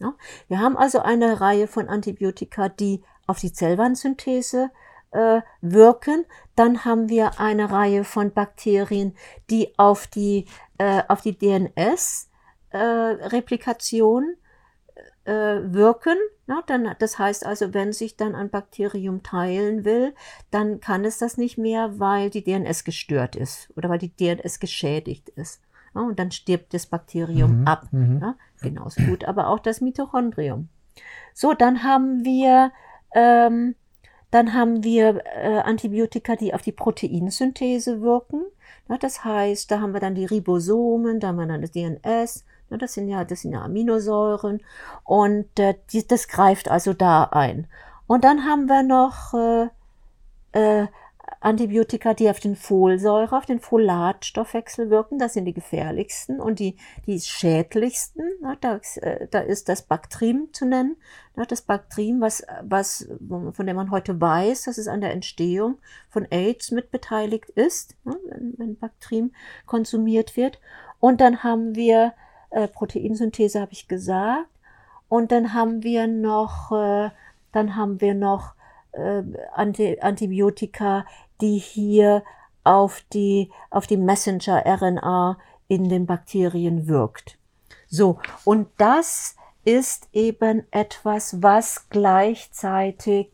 Ja, 0.00 0.14
wir 0.48 0.58
haben 0.58 0.76
also 0.76 0.98
eine 1.00 1.40
Reihe 1.40 1.68
von 1.68 1.88
Antibiotika, 1.88 2.68
die 2.68 3.04
auf 3.28 3.38
die 3.38 3.52
Zellwandsynthese 3.52 4.70
äh, 5.12 5.40
wirken. 5.60 6.24
Dann 6.56 6.84
haben 6.84 7.08
wir 7.08 7.38
eine 7.38 7.70
Reihe 7.70 8.02
von 8.02 8.32
Bakterien, 8.32 9.14
die 9.50 9.78
auf 9.78 10.08
die, 10.08 10.46
äh, 10.78 11.04
auf 11.06 11.20
die 11.20 11.38
DNS-Replikation 11.38 14.24
äh, 14.24 14.36
äh, 15.24 15.60
wirken. 15.72 16.16
Ja, 16.46 16.62
dann, 16.66 16.94
das 16.98 17.18
heißt 17.18 17.46
also, 17.46 17.72
wenn 17.72 17.92
sich 17.92 18.16
dann 18.16 18.34
ein 18.34 18.50
Bakterium 18.50 19.22
teilen 19.22 19.84
will, 19.84 20.14
dann 20.50 20.80
kann 20.80 21.04
es 21.04 21.18
das 21.18 21.38
nicht 21.38 21.58
mehr, 21.58 21.98
weil 21.98 22.30
die 22.30 22.44
DNS 22.44 22.84
gestört 22.84 23.36
ist 23.36 23.72
oder 23.76 23.88
weil 23.88 23.98
die 23.98 24.14
DNS 24.14 24.60
geschädigt 24.60 25.30
ist. 25.30 25.62
Ja, 25.94 26.02
und 26.02 26.18
dann 26.18 26.30
stirbt 26.30 26.74
das 26.74 26.86
Bakterium 26.86 27.60
mhm, 27.60 27.66
ab. 27.66 27.88
Mhm. 27.92 28.18
Ja, 28.20 28.36
genauso 28.60 29.02
gut, 29.02 29.24
aber 29.24 29.48
auch 29.48 29.60
das 29.60 29.80
Mitochondrium. 29.80 30.68
So, 31.32 31.54
dann 31.54 31.82
haben 31.82 32.24
wir 32.24 32.72
ähm, 33.14 33.74
Dann 34.30 34.52
haben 34.52 34.82
wir 34.82 35.22
äh, 35.36 35.60
Antibiotika, 35.60 36.34
die 36.34 36.54
auf 36.54 36.62
die 36.62 36.72
Proteinsynthese 36.72 38.02
wirken. 38.02 38.42
Na, 38.88 38.98
das 38.98 39.24
heißt, 39.24 39.70
da 39.70 39.80
haben 39.80 39.92
wir 39.92 40.00
dann 40.00 40.16
die 40.16 40.24
Ribosomen, 40.24 41.20
da 41.20 41.28
haben 41.28 41.36
wir 41.36 41.46
dann 41.46 41.60
das 41.62 41.70
DNS, 41.70 42.00
na, 42.02 42.53
das 42.70 42.94
sind 42.94 43.08
ja, 43.08 43.24
das 43.24 43.42
sind 43.42 43.52
ja 43.52 43.62
Aminosäuren 43.62 44.62
und 45.04 45.58
äh, 45.58 45.74
die, 45.92 46.06
das 46.06 46.28
greift 46.28 46.70
also 46.70 46.92
da 46.92 47.24
ein. 47.24 47.66
Und 48.06 48.24
dann 48.24 48.44
haben 48.44 48.66
wir 48.66 48.82
noch 48.82 49.34
äh, 49.34 49.68
äh, 50.52 50.86
Antibiotika, 51.40 52.14
die 52.14 52.30
auf 52.30 52.40
den 52.40 52.56
Folsäure, 52.56 53.36
auf 53.36 53.44
den 53.44 53.60
Folatstoffwechsel 53.60 54.88
wirken. 54.88 55.18
Das 55.18 55.34
sind 55.34 55.44
die 55.44 55.52
gefährlichsten 55.52 56.40
und 56.40 56.58
die, 56.58 56.76
die 57.06 57.20
schädlichsten. 57.20 58.22
Na, 58.40 58.56
da, 58.60 58.80
äh, 58.96 59.28
da 59.30 59.40
ist 59.40 59.68
das 59.68 59.82
Bactrim 59.82 60.48
zu 60.52 60.64
nennen. 60.64 60.96
Na, 61.36 61.44
das 61.44 61.62
Bactrim, 61.62 62.20
was, 62.20 62.46
was, 62.62 63.06
von 63.52 63.66
dem 63.66 63.76
man 63.76 63.90
heute 63.90 64.18
weiß, 64.18 64.64
dass 64.64 64.78
es 64.78 64.88
an 64.88 65.02
der 65.02 65.12
Entstehung 65.12 65.78
von 66.08 66.26
AIDS 66.30 66.70
mitbeteiligt 66.70 67.50
ist, 67.50 67.94
wenn, 68.04 68.54
wenn 68.56 68.78
Bactrim 68.78 69.32
konsumiert 69.66 70.36
wird. 70.36 70.60
Und 70.98 71.20
dann 71.20 71.42
haben 71.42 71.74
wir 71.74 72.14
äh, 72.54 72.68
Proteinsynthese, 72.68 73.60
habe 73.60 73.72
ich 73.72 73.88
gesagt. 73.88 74.48
Und 75.08 75.32
dann 75.32 75.52
haben 75.52 75.82
wir 75.82 76.06
noch, 76.06 76.72
äh, 76.72 77.10
dann 77.52 77.76
haben 77.76 78.00
wir 78.00 78.14
noch 78.14 78.54
äh, 78.92 79.22
Anti 79.52 79.98
Antibiotika, 80.00 81.04
die 81.40 81.58
hier 81.58 82.22
auf 82.62 83.02
die, 83.12 83.50
auf 83.70 83.86
die 83.86 83.96
Messenger-RNA 83.96 85.38
in 85.68 85.88
den 85.88 86.06
Bakterien 86.06 86.86
wirkt. 86.86 87.38
So, 87.86 88.18
und 88.44 88.68
das 88.78 89.36
ist 89.64 90.08
eben 90.12 90.64
etwas, 90.70 91.42
was 91.42 91.88
gleichzeitig 91.88 93.30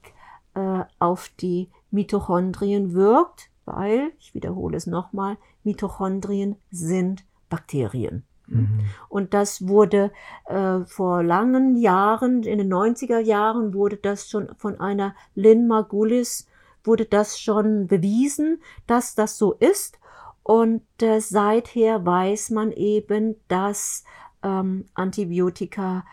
äh, 0.55 0.85
auf 0.99 1.31
die 1.41 1.71
Mitochondrien 1.91 2.95
wirkt, 2.95 3.50
weil, 3.65 4.12
ich 4.19 4.35
wiederhole 4.35 4.77
es 4.77 4.87
nochmal, 4.87 5.37
Mitochondrien 5.65 6.57
sind 6.71 7.25
Bakterien. 7.49 8.25
Mhm. 8.50 8.80
Und 9.09 9.35
das 9.35 9.66
wurde 9.66 10.12
äh, 10.47 10.80
vor 10.85 11.23
langen 11.23 11.76
Jahren, 11.76 12.42
in 12.42 12.59
den 12.59 12.73
90er 12.73 13.19
Jahren, 13.19 13.75
wurde 13.75 13.97
das 13.97 14.28
schon 14.28 14.54
von 14.57 14.78
einer 14.80 15.14
Lynn 15.35 15.66
Margulis 15.66 16.47
wurde 16.85 17.04
das 17.04 17.38
schon 17.38 17.87
bewiesen, 17.87 18.62
dass 18.87 19.14
das 19.14 19.38
so 19.38 19.52
ist. 19.52 19.99
Und 20.42 20.83
äh, 21.02 21.21
seither 21.21 22.04
weiß 22.04 22.50
man 22.50 22.73
eben, 22.73 23.37
dass 23.49 24.04
ähm, 24.42 24.87
Antibiotika 24.95 26.04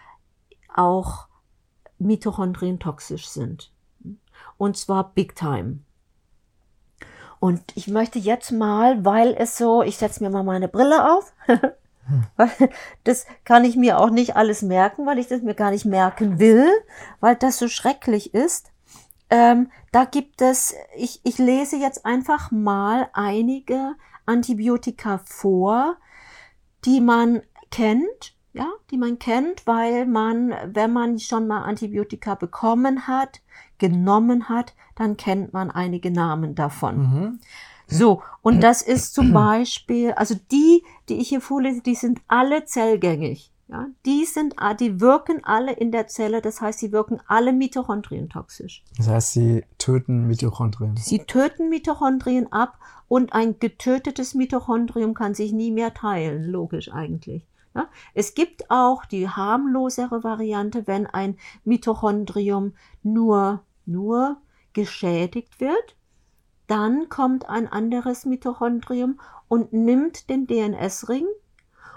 auch 0.74 1.28
Mitochondrien 1.98 2.80
toxisch 2.80 3.28
sind. 3.28 3.72
Und 4.58 4.78
zwar 4.78 5.14
big 5.14 5.36
time. 5.36 5.80
Und 7.40 7.62
ich 7.76 7.88
möchte 7.88 8.20
jetzt 8.20 8.52
mal, 8.52 9.06
weil 9.06 9.36
es 9.38 9.58
so, 9.58 9.84
ich 9.84 9.98
setze 9.98 10.24
mir 10.24 10.30
mal 10.30 10.44
meine 10.44 10.68
Brille 10.68 11.14
auf. 11.16 11.34
das 13.04 13.26
kann 13.44 13.66
ich 13.66 13.76
mir 13.76 14.00
auch 14.00 14.10
nicht 14.10 14.36
alles 14.36 14.62
merken, 14.62 15.06
weil 15.06 15.20
ich 15.20 15.28
das 15.28 15.42
mir 15.42 15.56
gar 15.56 15.72
nicht 15.72 15.86
merken 15.86 16.40
will, 16.40 16.70
weil 17.20 17.36
das 17.36 17.58
so 17.58 17.68
schrecklich 17.68 18.34
ist. 18.34 18.72
Ähm, 19.30 19.70
da 19.92 20.06
gibt 20.06 20.42
es, 20.42 20.74
ich, 20.96 21.20
ich 21.24 21.38
lese 21.38 21.76
jetzt 21.76 22.06
einfach 22.06 22.52
mal 22.52 23.10
einige 23.14 23.96
Antibiotika 24.26 25.20
vor, 25.26 25.98
die 26.86 27.02
man 27.02 27.42
kennt, 27.72 28.36
ja, 28.54 28.68
die 28.90 28.98
man 28.98 29.20
kennt, 29.20 29.68
weil 29.68 30.06
man, 30.06 30.54
wenn 30.66 30.94
man 30.94 31.20
schon 31.20 31.48
mal 31.48 31.64
Antibiotika 31.64 32.36
bekommen 32.36 33.08
hat, 33.08 33.42
genommen 33.78 34.50
hat, 34.50 34.74
dann 34.96 35.18
kennt 35.18 35.54
man 35.54 35.70
einige 35.70 36.12
Namen 36.12 36.56
davon. 36.56 36.98
Mhm. 36.98 37.40
So, 37.88 38.22
und 38.42 38.62
das 38.62 38.82
ist 38.82 39.14
zum 39.14 39.34
Beispiel, 39.34 40.12
also 40.12 40.36
die, 40.52 40.84
die 41.10 41.16
ich 41.16 41.30
hier 41.30 41.42
vorlese, 41.42 41.82
die 41.82 41.96
sind 41.96 42.22
alle 42.28 42.66
zellgängig. 42.66 43.52
Ja, 43.70 43.88
die 44.06 44.24
sind, 44.24 44.56
die 44.80 45.02
wirken 45.02 45.44
alle 45.44 45.74
in 45.74 45.92
der 45.92 46.08
Zelle, 46.08 46.42
das 46.42 46.62
heißt, 46.62 46.80
sie 46.80 46.94
wirken 46.94 47.20
alle 47.28 47.52
Mitochondrien 47.52 48.30
toxisch. 48.30 48.82
Das 48.96 49.10
heißt, 49.10 49.34
sie 49.34 49.66
töten 49.78 50.26
Mitochondrien. 50.26 50.96
Sie 50.96 51.20
töten 51.20 51.68
Mitochondrien 51.68 52.50
ab 52.50 52.80
und 53.10 53.34
ein 53.34 53.60
getötetes 53.60 54.36
Mitochondrium 54.36 55.14
kann 55.14 55.34
sich 55.34 55.52
nie 55.52 55.72
mehr 55.72 55.94
teilen, 55.94 56.46
logisch 56.46 56.94
eigentlich. 56.94 57.46
Ja, 57.76 57.90
es 58.14 58.36
gibt 58.36 58.72
auch 58.72 59.04
die 59.04 59.28
harmlosere 59.28 60.24
Variante, 60.24 60.88
wenn 60.88 61.06
ein 61.06 61.38
Mitochondrium 61.66 62.74
nur, 63.04 63.64
nur 63.86 64.38
geschädigt 64.72 65.60
wird, 65.60 65.97
dann 66.68 67.10
kommt 67.10 67.50
ein 67.50 67.68
anderes 67.68 68.26
Mitochondrium 68.26 69.20
und 69.48 69.74
nimmt 69.74 70.30
den 70.30 70.48
DNS-Ring 70.48 71.26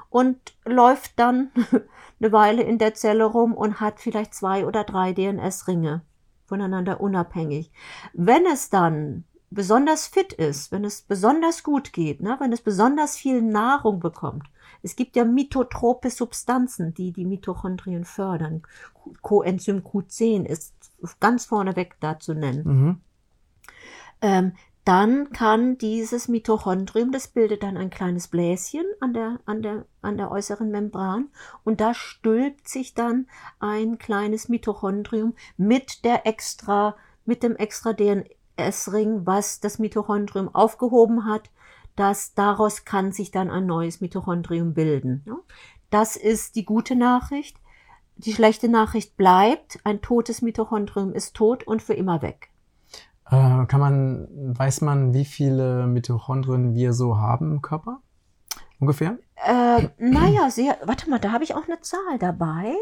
und 0.09 0.39
läuft 0.65 1.19
dann 1.19 1.51
eine 2.21 2.33
Weile 2.33 2.63
in 2.63 2.79
der 2.79 2.95
Zelle 2.95 3.25
rum 3.25 3.55
und 3.55 3.81
hat 3.81 4.01
vielleicht 4.01 4.35
zwei 4.35 4.67
oder 4.67 4.85
drei 4.85 5.13
DNS-Ringe 5.13 6.03
voneinander 6.47 7.01
unabhängig. 7.01 7.71
Wenn 8.13 8.45
es 8.47 8.71
dann 8.71 9.25
besonders 9.51 10.07
fit 10.07 10.33
ist, 10.33 10.73
wenn 10.73 10.85
es 10.85 11.03
besonders 11.03 11.63
gut 11.63 11.93
geht, 11.93 12.21
ne, 12.21 12.37
wenn 12.41 12.53
es 12.53 12.61
besonders 12.61 13.17
viel 13.17 13.43
Nahrung 13.43 14.01
bekommt, 14.01 14.45
es 14.83 14.97
gibt 14.97 15.17
ja 15.17 15.25
mitotrope 15.25 16.11
Substanzen, 16.11 16.95
die 16.95 17.13
die 17.13 17.25
Mitochondrien 17.25 18.05
fördern. 18.05 18.63
Coenzym 19.21 19.81
Q10 19.81 20.45
ist 20.45 20.75
ganz 21.21 21.45
vorneweg 21.45 21.97
da 22.01 22.19
zu 22.19 22.35
nennen. 22.35 22.63
Mhm. 22.65 23.01
Ähm, 24.23 24.53
dann 24.85 25.31
kann 25.31 25.77
dieses 25.77 26.27
Mitochondrium, 26.27 27.13
das 27.13 27.29
bildet 27.29 27.63
dann 27.63 27.77
ein 27.77 27.91
kleines 27.91 28.29
Bläschen 28.29 28.85
an 29.01 29.13
der, 29.13 29.39
an 29.45 29.63
der, 29.63 29.85
an 30.01 30.17
der 30.17 30.31
äußeren 30.31 30.71
Membran 30.71 31.29
und 31.65 31.81
da 31.81 31.93
stülpt 31.93 32.69
sich 32.69 32.95
dann 32.95 33.29
ein 33.59 33.99
kleines 33.99 34.49
Mitochondrium 34.49 35.35
mit 35.59 36.05
der 36.05 36.27
extra, 36.27 36.97
mit 37.27 37.43
dem 37.43 37.57
extra 37.57 37.93
DNS-Ring, 37.93 39.27
was 39.27 39.61
das 39.61 39.79
Mitochondrium 39.79 40.53
aufgehoben 40.55 41.27
hat, 41.27 41.51
dass 41.95 42.35
daraus 42.35 42.87
kann 42.87 43.13
sich 43.13 43.31
dann 43.31 43.51
ein 43.51 43.67
neues 43.67 44.01
Mitochondrium 44.01 44.73
bilden. 44.73 45.23
Das 45.91 46.17
ist 46.17 46.57
die 46.57 46.65
gute 46.65 46.97
Nachricht. 46.97 47.59
Die 48.17 48.33
schlechte 48.33 48.69
Nachricht 48.69 49.17
bleibt, 49.17 49.79
ein 49.85 50.01
totes 50.01 50.41
Mitochondrium 50.41 51.13
ist 51.13 51.37
tot 51.37 51.65
und 51.65 51.83
für 51.83 51.95
immer 51.95 52.23
weg. 52.23 52.51
Äh, 53.31 53.67
kann 53.67 53.81
man, 53.81 54.29
weiß 54.59 54.81
man, 54.81 55.15
wie 55.15 55.25
viele 55.25 55.87
Mitochondrien 55.87 56.75
wir 56.75 56.93
so 56.93 57.19
haben 57.19 57.53
im 57.53 57.63
Körper? 57.63 58.01
Ungefähr? 58.81 59.19
Äh, 59.37 59.89
naja, 59.99 60.51
sehr, 60.51 60.77
warte 60.85 61.09
mal, 61.09 61.19
da 61.19 61.33
habe 61.33 61.45
ich 61.45 61.55
auch 61.55 61.67
eine 61.67 61.81
Zahl 61.81 62.19
dabei. 62.19 62.75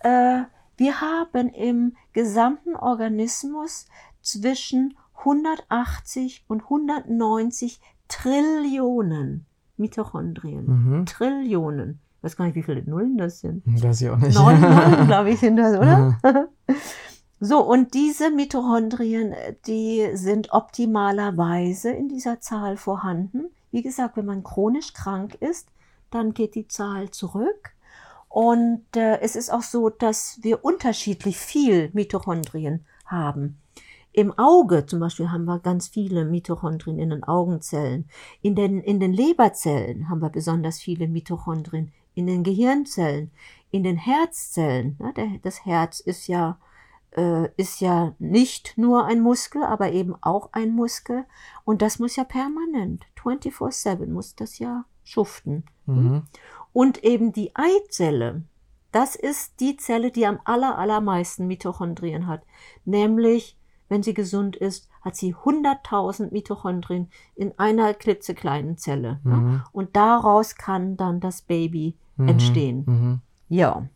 Äh, 0.00 0.42
wir 0.76 1.00
haben 1.00 1.48
im 1.50 1.96
gesamten 2.12 2.76
Organismus 2.76 3.86
zwischen 4.22 4.96
180 5.18 6.44
und 6.48 6.62
190 6.64 7.80
Trillionen 8.08 9.46
Mitochondrien. 9.76 10.66
Mhm. 10.66 11.06
Trillionen. 11.06 12.00
Ich 12.18 12.24
weiß 12.24 12.36
gar 12.36 12.44
nicht, 12.44 12.54
wie 12.54 12.62
viele 12.62 12.82
Nullen 12.82 13.16
das 13.16 13.40
sind. 13.40 13.62
Weiß 13.66 14.00
ich 14.02 14.10
auch 14.10 14.18
nicht. 14.18 14.34
Neun 14.34 14.60
Nullen, 14.60 15.06
glaube 15.06 15.30
ich, 15.30 15.40
sind 15.40 15.56
das, 15.56 15.76
oder? 15.78 16.18
So, 17.42 17.60
und 17.60 17.94
diese 17.94 18.30
Mitochondrien, 18.30 19.32
äh, 19.32 19.54
die 19.66 20.10
sind 20.12 20.52
optimalerweise 20.52 21.90
in 21.90 22.08
dieser 22.08 22.40
Zahl 22.40 22.76
vorhanden. 22.76 23.46
Wie 23.70 23.82
gesagt, 23.82 24.18
wenn 24.18 24.26
man 24.26 24.44
chronisch 24.44 24.92
krank 24.92 25.36
ist, 25.40 25.68
dann 26.10 26.34
geht 26.34 26.54
die 26.54 26.68
Zahl 26.68 27.10
zurück. 27.10 27.70
Und 28.28 28.84
äh, 28.94 29.20
es 29.20 29.36
ist 29.36 29.50
auch 29.50 29.62
so, 29.62 29.88
dass 29.88 30.38
wir 30.42 30.64
unterschiedlich 30.64 31.38
viel 31.38 31.90
Mitochondrien 31.94 32.84
haben. 33.06 33.58
Im 34.12 34.36
Auge 34.38 34.84
zum 34.84 35.00
Beispiel 35.00 35.30
haben 35.30 35.46
wir 35.46 35.60
ganz 35.60 35.88
viele 35.88 36.26
Mitochondrien 36.26 36.98
in 36.98 37.10
den 37.10 37.24
Augenzellen. 37.24 38.08
In 38.42 38.54
den, 38.54 38.82
in 38.82 39.00
den 39.00 39.14
Leberzellen 39.14 40.10
haben 40.10 40.20
wir 40.20 40.28
besonders 40.28 40.78
viele 40.78 41.08
Mitochondrien. 41.08 41.90
In 42.14 42.26
den 42.26 42.42
Gehirnzellen, 42.42 43.30
in 43.70 43.82
den 43.82 43.96
Herzzellen. 43.96 44.96
Ne, 44.98 45.14
der, 45.16 45.28
das 45.42 45.64
Herz 45.64 46.00
ist 46.00 46.26
ja 46.26 46.58
äh, 47.16 47.48
ist 47.56 47.80
ja 47.80 48.14
nicht 48.18 48.76
nur 48.76 49.04
ein 49.04 49.20
Muskel, 49.20 49.64
aber 49.64 49.92
eben 49.92 50.14
auch 50.20 50.50
ein 50.52 50.72
Muskel. 50.74 51.24
Und 51.64 51.82
das 51.82 51.98
muss 51.98 52.16
ja 52.16 52.24
permanent, 52.24 53.06
24-7 53.22 54.06
muss 54.06 54.34
das 54.36 54.58
ja 54.58 54.84
schuften. 55.04 55.64
Mhm. 55.86 56.22
Und 56.72 57.02
eben 57.04 57.32
die 57.32 57.52
Eizelle, 57.54 58.42
das 58.92 59.16
ist 59.16 59.60
die 59.60 59.76
Zelle, 59.76 60.10
die 60.10 60.26
am 60.26 60.40
aller, 60.44 60.78
allermeisten 60.78 61.46
Mitochondrien 61.46 62.26
hat. 62.26 62.42
Nämlich, 62.84 63.56
wenn 63.88 64.02
sie 64.02 64.14
gesund 64.14 64.56
ist, 64.56 64.88
hat 65.00 65.16
sie 65.16 65.34
100.000 65.34 66.32
Mitochondrien 66.32 67.08
in 67.34 67.58
einer 67.58 67.94
klitzekleinen 67.94 68.76
Zelle. 68.76 69.20
Mhm. 69.22 69.52
Ja? 69.52 69.64
Und 69.72 69.96
daraus 69.96 70.56
kann 70.56 70.96
dann 70.96 71.20
das 71.20 71.42
Baby 71.42 71.96
mhm. 72.16 72.28
entstehen. 72.28 72.84
Mhm. 72.86 73.20
Ja. 73.48 73.88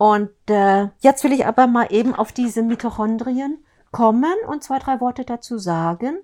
Und 0.00 0.30
äh, 0.48 0.88
jetzt 1.00 1.22
will 1.24 1.32
ich 1.32 1.44
aber 1.44 1.66
mal 1.66 1.88
eben 1.90 2.14
auf 2.14 2.32
diese 2.32 2.62
Mitochondrien 2.62 3.62
kommen 3.92 4.32
und 4.48 4.64
zwei, 4.64 4.78
drei 4.78 4.98
Worte 4.98 5.26
dazu 5.26 5.58
sagen. 5.58 6.16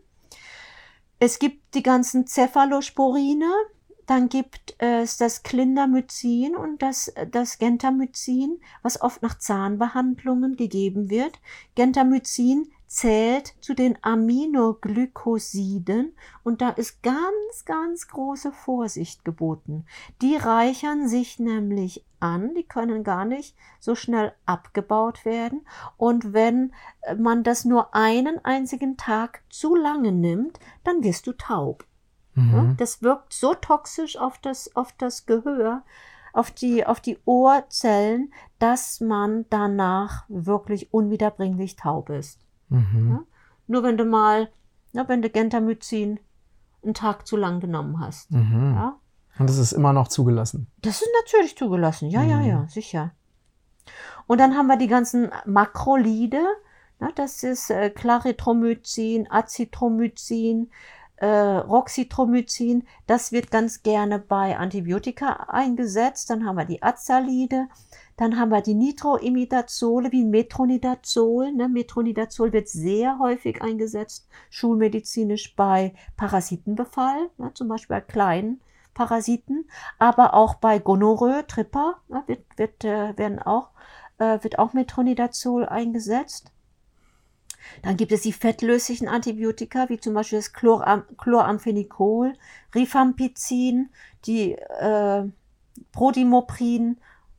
Es 1.19 1.39
gibt 1.39 1.75
die 1.75 1.83
ganzen 1.83 2.27
Cephalosporine, 2.27 3.53
dann 4.07 4.31
gibt 4.31 4.77
es 4.79 5.19
das 5.19 5.43
Clindamycin 5.43 6.57
und 6.57 6.81
das, 6.81 7.13
das 7.31 7.59
Gentamycin, 7.59 8.63
was 8.81 9.03
oft 9.03 9.21
nach 9.21 9.37
Zahnbehandlungen 9.37 10.57
gegeben 10.57 11.11
wird. 11.11 11.39
Gentamycin 11.75 12.73
zählt 12.87 13.57
zu 13.61 13.75
den 13.75 14.03
Aminoglycosiden 14.03 16.15
und 16.45 16.63
da 16.63 16.71
ist 16.71 17.03
ganz, 17.03 17.67
ganz 17.67 18.09
große 18.09 18.53
Vorsicht 18.53 19.23
geboten. 19.27 19.85
Die 20.23 20.37
reichern 20.37 21.09
sich 21.09 21.39
nämlich 21.39 22.06
an, 22.27 22.55
die 22.55 22.65
können 22.65 23.05
gar 23.05 23.25
nicht 23.25 23.57
so 23.79 23.95
schnell 23.95 24.33
abgebaut 24.45 25.25
werden 25.25 25.67
und 25.97 26.33
wenn 26.33 26.73
man 27.19 27.45
das 27.45 27.65
nur 27.65 27.95
einen 27.95 28.45
einzigen 28.45 28.97
Tag 28.97 29.43
zu 29.49 29.77
lange 29.77 30.13
nimmt, 30.13 30.59
dann 30.85 31.03
wirst 31.03 31.27
du 31.27 31.33
taub. 31.33 31.85
Mhm. 32.35 32.77
Das 32.77 33.03
wirkt 33.03 33.33
so 33.33 33.55
toxisch 33.55 34.19
auf 34.19 34.39
das, 34.39 34.75
auf 34.77 34.93
das 34.93 35.27
Gehör, 35.27 35.83
auf 36.33 36.51
die, 36.51 36.87
auf 36.87 37.01
die 37.01 37.19
Ohrzellen, 37.25 38.33
dass 38.59 39.01
man 39.01 39.47
danach 39.49 40.25
wirklich 40.29 40.93
unwiederbringlich 40.93 41.77
taub 41.77 42.11
ist. 42.11 42.41
Mhm. 42.69 43.11
Ja? 43.11 43.23
Nur 43.67 43.83
wenn 43.83 43.97
du 43.97 44.05
mal, 44.05 44.51
ja, 44.93 45.09
wenn 45.09 45.23
du 45.23 45.31
Gentamycin 45.31 46.21
einen 46.83 46.95
Tag 46.95 47.27
zu 47.27 47.37
lang 47.37 47.61
genommen 47.61 48.01
hast. 48.01 48.31
Mhm. 48.31 48.75
Ja? 48.75 48.99
Und 49.39 49.49
das 49.49 49.59
ist 49.59 49.73
immer 49.73 49.93
noch 49.93 50.09
zugelassen. 50.09 50.67
Das 50.83 51.03
ist 51.03 51.11
natürlich 51.25 51.57
zugelassen, 51.57 52.09
ja, 52.09 52.23
mhm. 52.23 52.31
ja, 52.31 52.41
ja, 52.43 52.67
sicher. 52.69 53.13
Und 54.27 54.39
dann 54.39 54.57
haben 54.57 54.67
wir 54.67 54.77
die 54.77 54.89
ganzen 54.89 55.31
Makrolide, 55.45 56.43
na, 56.99 57.11
das 57.15 57.43
ist 57.43 57.71
äh, 57.71 57.91
Claritromycin, 57.91 59.31
Azithromycin, 59.31 60.71
äh, 61.17 61.27
Roxytromycin, 61.27 62.85
das 63.07 63.33
wird 63.33 63.51
ganz 63.51 63.83
gerne 63.83 64.19
bei 64.19 64.57
Antibiotika 64.57 65.47
eingesetzt. 65.49 66.31
Dann 66.31 66.45
haben 66.47 66.57
wir 66.57 66.65
die 66.65 66.83
Azalide, 66.83 67.69
dann 68.17 68.39
haben 68.39 68.51
wir 68.51 68.63
die 68.63 68.75
Nitroimidazole 68.75 70.13
wie 70.13 70.25
Metronidazol. 70.25 71.53
Ne? 71.53 71.69
Metronidazol 71.69 72.53
wird 72.53 72.69
sehr 72.69 73.19
häufig 73.19 73.63
eingesetzt, 73.63 74.29
schulmedizinisch 74.51 75.55
bei 75.55 75.95
Parasitenbefall, 76.17 77.31
ne? 77.39 77.53
zum 77.55 77.69
Beispiel 77.69 77.97
bei 77.97 78.01
kleinen 78.01 78.61
Parasiten, 78.97 79.69
aber 79.99 80.33
auch 80.33 80.55
bei 80.55 80.79
Gonorrhoe, 80.79 81.47
Tripper 81.47 81.99
ne? 82.09 82.25
wird, 82.27 82.41
wird, 82.57 82.85
äh, 82.85 83.17
werden 83.19 83.39
auch, 83.39 83.69
äh, 84.19 84.43
wird 84.43 84.59
auch 84.59 84.73
Metronidazol 84.73 85.67
eingesetzt. 85.67 86.51
Dann 87.83 87.99
gibt 87.99 88.13
es 88.13 88.23
die 88.23 88.33
fettlöslichen 88.33 89.07
Antibiotika, 89.07 89.89
wie 89.91 90.01
zum 90.01 90.15
Beispiel 90.15 90.39
das 90.39 90.53
Chloram 90.53 91.05
Chloramphenicol, 91.19 92.33
Rifampicin, 92.75 93.91
die 94.25 94.53
äh, 94.53 95.25
Prodimoprin 95.93 96.97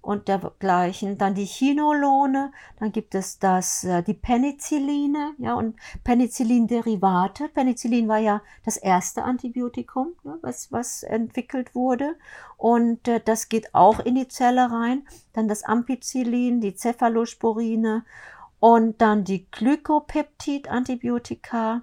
und 0.07 0.27
dergleichen. 0.29 1.17
Dann 1.17 1.35
die 1.35 1.43
Chinolone, 1.43 2.53
dann 2.79 2.93
gibt 2.93 3.13
es 3.13 3.39
das, 3.39 3.83
äh, 3.83 4.01
die 4.01 4.13
Penicilline, 4.13 5.33
ja, 5.37 5.55
und 5.55 5.75
Penicillin-Derivate. 6.05 7.49
Penicillin 7.49 8.07
war 8.07 8.19
ja 8.19 8.41
das 8.63 8.77
erste 8.77 9.23
Antibiotikum, 9.23 10.13
ne, 10.23 10.39
was, 10.41 10.71
was 10.71 11.03
entwickelt 11.03 11.75
wurde. 11.75 12.15
Und 12.55 13.05
äh, 13.09 13.19
das 13.19 13.49
geht 13.49 13.75
auch 13.75 13.99
in 13.99 14.15
die 14.15 14.29
Zelle 14.29 14.71
rein. 14.71 15.05
Dann 15.33 15.49
das 15.49 15.63
Ampicillin, 15.63 16.61
die 16.61 16.77
Cephalosporine 16.77 18.05
und 18.61 19.01
dann 19.01 19.25
die 19.25 19.51
Glykopeptid-Antibiotika, 19.51 21.81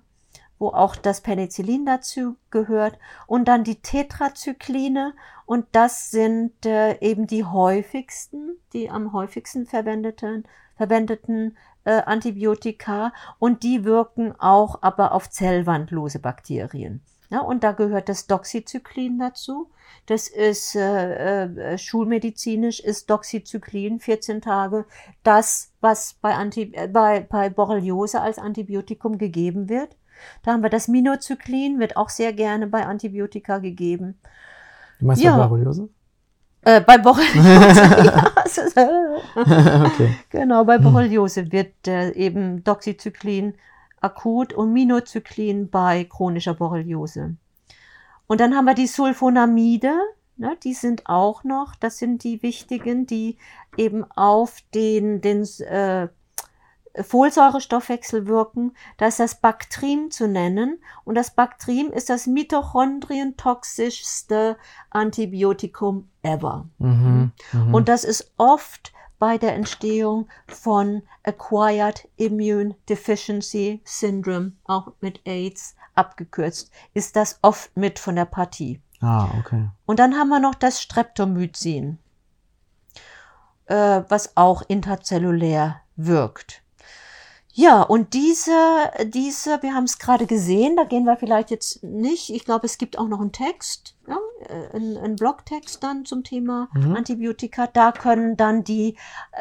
wo 0.58 0.68
auch 0.68 0.96
das 0.96 1.20
Penicillin 1.20 1.84
dazu 1.86 2.36
gehört. 2.50 2.98
Und 3.26 3.48
dann 3.48 3.64
die 3.64 3.80
Tetrazykline. 3.80 5.14
Und 5.46 5.66
das 5.72 6.10
sind 6.10 6.64
äh, 6.64 6.98
eben 7.00 7.26
die 7.26 7.44
häufigsten, 7.44 8.56
die 8.72 8.90
am 8.90 9.12
häufigsten 9.12 9.66
verwendeten, 9.66 10.44
verwendeten 10.76 11.56
äh, 11.84 12.02
Antibiotika. 12.02 13.12
Und 13.38 13.62
die 13.62 13.84
wirken 13.84 14.34
auch 14.38 14.78
aber 14.82 15.12
auf 15.12 15.30
zellwandlose 15.30 16.18
Bakterien. 16.18 17.02
Ja, 17.30 17.40
und 17.40 17.64
da 17.64 17.72
gehört 17.72 18.08
das 18.08 18.26
Doxycyclin 18.26 19.18
dazu. 19.18 19.70
Das 20.06 20.28
ist 20.28 20.76
äh, 20.76 21.44
äh, 21.44 21.78
schulmedizinisch 21.78 22.78
ist 22.80 23.08
Doxycyclin 23.08 24.00
14 24.00 24.40
Tage 24.42 24.84
das, 25.22 25.72
was 25.80 26.14
bei, 26.14 26.34
Anti 26.34 26.72
äh, 26.74 26.88
bei, 26.88 27.20
bei 27.20 27.48
Borreliose 27.48 28.20
als 28.20 28.38
Antibiotikum 28.38 29.18
gegeben 29.18 29.68
wird. 29.68 29.96
Da 30.42 30.52
haben 30.52 30.62
wir 30.62 30.70
das 30.70 30.88
Minocyclin, 30.88 31.78
wird 31.78 31.96
auch 31.96 32.08
sehr 32.08 32.32
gerne 32.32 32.66
bei 32.66 32.86
Antibiotika 32.86 33.58
gegeben. 33.58 34.18
Du 35.00 35.06
meinst 35.06 35.22
ja. 35.22 35.36
bei 35.36 35.46
Borreliose? 35.46 35.88
Äh, 36.62 36.80
bei 36.80 36.98
Borreliose. 36.98 37.32
ja, 38.76 39.84
okay. 39.84 40.16
Genau, 40.30 40.64
bei 40.64 40.78
Borreliose 40.78 41.52
wird 41.52 41.86
äh, 41.86 42.10
eben 42.12 42.64
Doxycyclin 42.64 43.54
akut 44.00 44.52
und 44.52 44.72
Minocyclin 44.72 45.70
bei 45.70 46.04
chronischer 46.04 46.54
Borreliose. 46.54 47.36
Und 48.26 48.40
dann 48.40 48.54
haben 48.54 48.64
wir 48.64 48.74
die 48.74 48.86
Sulfonamide, 48.86 49.92
ne, 50.36 50.56
die 50.62 50.74
sind 50.74 51.06
auch 51.06 51.44
noch, 51.44 51.74
das 51.74 51.98
sind 51.98 52.24
die 52.24 52.42
wichtigen, 52.42 53.06
die 53.06 53.36
eben 53.76 54.04
auf 54.10 54.58
den, 54.74 55.20
den 55.20 55.42
äh, 55.60 56.08
Folsäurestoffwechsel 57.00 58.26
wirken. 58.26 58.76
Da 58.98 59.06
ist 59.06 59.20
das 59.20 59.40
Bactrim 59.40 60.10
zu 60.10 60.28
nennen. 60.28 60.82
Und 61.04 61.14
das 61.16 61.34
Bactrim 61.34 61.90
ist 61.90 62.10
das 62.10 62.26
mitochondrientoxischste 62.26 64.58
Antibiotikum 64.90 66.10
ever. 66.22 66.68
Mhm, 66.78 67.32
mh. 67.52 67.76
Und 67.76 67.88
das 67.88 68.04
ist 68.04 68.32
oft 68.36 68.92
bei 69.18 69.38
der 69.38 69.54
Entstehung 69.54 70.28
von 70.46 71.02
Acquired 71.22 72.06
Immune 72.16 72.76
Deficiency 72.88 73.80
Syndrome, 73.84 74.52
auch 74.64 74.92
mit 75.00 75.26
AIDS 75.26 75.74
abgekürzt, 75.94 76.70
ist 76.92 77.16
das 77.16 77.38
oft 77.42 77.74
mit 77.76 77.98
von 77.98 78.14
der 78.16 78.26
Partie. 78.26 78.80
Ah, 79.00 79.28
okay. 79.38 79.70
Und 79.86 79.98
dann 79.98 80.14
haben 80.14 80.28
wir 80.28 80.40
noch 80.40 80.54
das 80.54 80.82
Streptomycin, 80.82 81.98
äh, 83.66 84.02
was 84.08 84.36
auch 84.36 84.62
interzellulär 84.68 85.80
wirkt. 85.96 86.62
Ja, 87.56 87.82
und 87.82 88.14
diese, 88.14 88.50
diese, 89.06 89.62
wir 89.62 89.74
haben 89.74 89.84
es 89.84 90.00
gerade 90.00 90.26
gesehen, 90.26 90.74
da 90.74 90.82
gehen 90.82 91.04
wir 91.04 91.16
vielleicht 91.16 91.52
jetzt 91.52 91.84
nicht. 91.84 92.30
Ich 92.30 92.44
glaube, 92.44 92.66
es 92.66 92.78
gibt 92.78 92.98
auch 92.98 93.06
noch 93.06 93.20
einen 93.20 93.30
Text, 93.30 93.94
ja, 94.08 94.18
äh, 94.48 94.74
einen, 94.74 94.96
einen 94.96 95.14
Blogtext 95.14 95.80
dann 95.80 96.04
zum 96.04 96.24
Thema 96.24 96.68
mhm. 96.74 96.96
Antibiotika. 96.96 97.68
Da 97.68 97.92
können 97.92 98.36
dann 98.36 98.64
die 98.64 98.96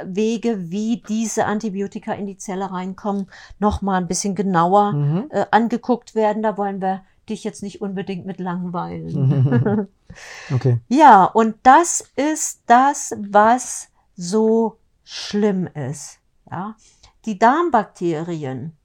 Wege, 0.06 0.70
wie 0.70 1.02
diese 1.08 1.46
Antibiotika 1.46 2.14
in 2.14 2.28
die 2.28 2.38
Zelle 2.38 2.70
reinkommen, 2.70 3.32
noch 3.58 3.82
mal 3.82 3.98
ein 3.98 4.08
bisschen 4.08 4.36
genauer 4.36 4.94
mhm. 4.94 5.30
äh, 5.32 5.48
angeguckt 5.50 6.14
werden. 6.14 6.44
Da 6.44 6.56
wollen 6.56 6.82
wir 6.82 7.02
dich 7.28 7.44
jetzt 7.44 7.64
nicht 7.64 7.82
unbedingt 7.82 8.28
mit 8.28 8.40
langweilen. 8.40 9.88
okay. 10.54 10.80
Ja, 10.88 11.26
und 11.26 11.56
das 11.64 12.12
ist 12.16 12.62
das, 12.68 13.16
was 13.18 13.90
so 14.16 14.78
schlimm 15.04 15.66
ist. 15.66 16.20
Ja, 16.52 16.76
die 17.26 17.40
Darmbakterien, 17.40 18.76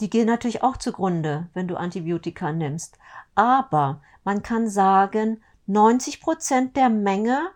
die 0.00 0.10
gehen 0.10 0.26
natürlich 0.26 0.62
auch 0.62 0.76
zugrunde, 0.76 1.48
wenn 1.54 1.68
du 1.68 1.76
Antibiotika 1.76 2.52
nimmst. 2.52 2.98
Aber 3.34 4.02
man 4.24 4.42
kann 4.42 4.68
sagen, 4.68 5.42
90 5.66 6.20
Prozent 6.20 6.76
der 6.76 6.88
Menge 6.88 7.50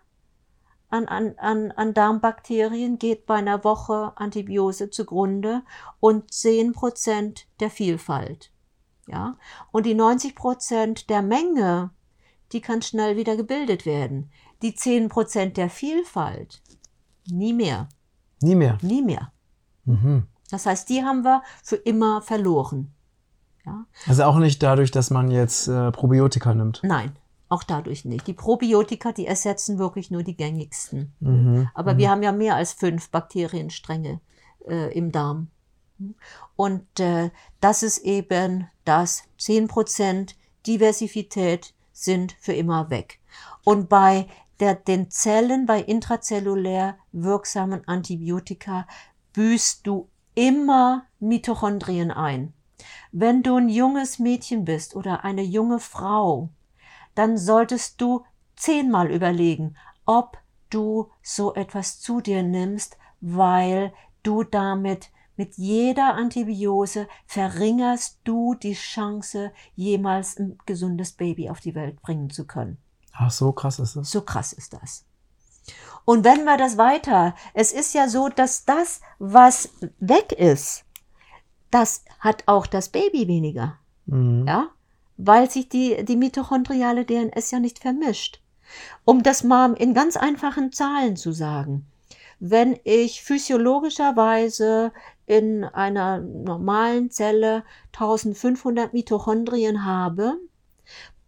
an, 0.89 1.07
an, 1.07 1.35
an, 1.37 1.71
an 1.71 1.93
Darmbakterien 1.93 2.97
geht 2.97 3.25
bei 3.25 3.35
einer 3.35 3.63
Woche 3.63 4.13
Antibiose 4.15 4.89
zugrunde 4.89 5.63
und 5.99 6.31
10 6.31 6.73
Prozent 6.73 7.47
der 7.59 7.69
Vielfalt. 7.69 8.51
Ja? 9.07 9.37
Und 9.71 9.85
die 9.85 9.95
90 9.95 10.35
Prozent 10.35 11.09
der 11.09 11.21
Menge, 11.21 11.91
die 12.51 12.61
kann 12.61 12.81
schnell 12.81 13.17
wieder 13.17 13.35
gebildet 13.35 13.85
werden. 13.85 14.31
Die 14.61 14.75
10 14.75 15.09
Prozent 15.09 15.57
der 15.57 15.69
Vielfalt, 15.69 16.61
nie 17.29 17.53
mehr. 17.53 17.89
Nie 18.41 18.55
mehr. 18.55 18.77
Nie 18.81 19.01
mehr. 19.01 19.31
Mhm. 19.85 20.23
Das 20.51 20.65
heißt, 20.65 20.89
die 20.89 21.03
haben 21.03 21.23
wir 21.23 21.41
für 21.63 21.75
immer 21.75 22.21
verloren. 22.21 22.91
Ja. 23.65 23.85
Also 24.07 24.23
auch 24.23 24.37
nicht 24.37 24.61
dadurch, 24.61 24.91
dass 24.91 25.09
man 25.09 25.31
jetzt 25.31 25.67
äh, 25.67 25.91
Probiotika 25.91 26.53
nimmt. 26.53 26.81
Nein, 26.83 27.15
auch 27.49 27.63
dadurch 27.63 28.05
nicht. 28.05 28.27
Die 28.27 28.33
Probiotika, 28.33 29.11
die 29.11 29.25
ersetzen 29.25 29.79
wirklich 29.79 30.11
nur 30.11 30.23
die 30.23 30.35
gängigsten. 30.35 31.13
Mhm. 31.19 31.69
Aber 31.73 31.95
mhm. 31.95 31.97
wir 31.97 32.09
haben 32.11 32.23
ja 32.23 32.31
mehr 32.31 32.55
als 32.55 32.73
fünf 32.73 33.09
Bakterienstränge 33.09 34.19
äh, 34.67 34.95
im 34.95 35.11
Darm. 35.11 35.47
Und 36.55 36.99
äh, 36.99 37.31
das 37.61 37.81
ist 37.81 37.99
eben 37.99 38.67
das 38.83 39.23
10% 39.39 40.35
Diversität 40.67 41.73
sind 41.91 42.35
für 42.39 42.53
immer 42.53 42.89
weg. 42.89 43.19
Und 43.63 43.87
bei 43.87 44.27
der, 44.59 44.75
den 44.75 45.09
Zellen, 45.09 45.65
bei 45.65 45.81
intrazellulär 45.81 46.97
wirksamen 47.11 47.87
Antibiotika 47.87 48.87
büßt 49.35 49.85
du 49.85 50.09
immer 50.33 51.05
Mitochondrien 51.19 52.11
ein. 52.11 52.53
Wenn 53.11 53.43
du 53.43 53.55
ein 53.55 53.69
junges 53.69 54.19
Mädchen 54.19 54.65
bist 54.65 54.95
oder 54.95 55.23
eine 55.23 55.43
junge 55.43 55.79
Frau, 55.79 56.49
dann 57.15 57.37
solltest 57.37 58.01
du 58.01 58.23
zehnmal 58.55 59.11
überlegen, 59.11 59.75
ob 60.05 60.37
du 60.69 61.09
so 61.21 61.53
etwas 61.53 61.99
zu 61.99 62.21
dir 62.21 62.43
nimmst, 62.43 62.97
weil 63.21 63.93
du 64.23 64.43
damit 64.43 65.11
mit 65.37 65.57
jeder 65.57 66.13
Antibiose 66.13 67.07
verringerst 67.25 68.19
du 68.23 68.55
die 68.55 68.73
Chance, 68.73 69.51
jemals 69.75 70.37
ein 70.37 70.57
gesundes 70.65 71.11
Baby 71.11 71.49
auf 71.49 71.59
die 71.59 71.75
Welt 71.75 72.01
bringen 72.01 72.29
zu 72.29 72.45
können. 72.45 72.77
Ach, 73.11 73.31
so 73.31 73.51
krass 73.51 73.79
ist 73.79 73.95
das. 73.95 74.11
So 74.11 74.21
krass 74.21 74.53
ist 74.53 74.73
das. 74.73 75.05
Und 76.05 76.23
wenn 76.23 76.43
wir 76.43 76.57
das 76.57 76.77
weiter, 76.77 77.35
es 77.53 77.71
ist 77.71 77.93
ja 77.93 78.07
so, 78.07 78.29
dass 78.29 78.65
das, 78.65 79.01
was 79.17 79.69
weg 79.99 80.31
ist, 80.31 80.85
das 81.71 82.05
hat 82.19 82.43
auch 82.45 82.67
das 82.67 82.89
Baby 82.89 83.27
weniger. 83.27 83.77
Mhm. 84.05 84.45
Ja? 84.47 84.69
Weil 85.17 85.49
sich 85.49 85.67
die, 85.67 86.03
die 86.05 86.15
mitochondriale 86.15 87.05
DNS 87.05 87.51
ja 87.51 87.59
nicht 87.59 87.79
vermischt. 87.79 88.41
Um 89.03 89.23
das 89.23 89.43
mal 89.43 89.73
in 89.73 89.93
ganz 89.93 90.17
einfachen 90.17 90.71
Zahlen 90.71 91.15
zu 91.15 91.31
sagen. 91.31 91.85
Wenn 92.39 92.77
ich 92.83 93.23
physiologischerweise 93.23 94.91
in 95.25 95.63
einer 95.63 96.19
normalen 96.19 97.09
Zelle 97.09 97.63
1500 97.93 98.93
Mitochondrien 98.93 99.85
habe, 99.85 100.37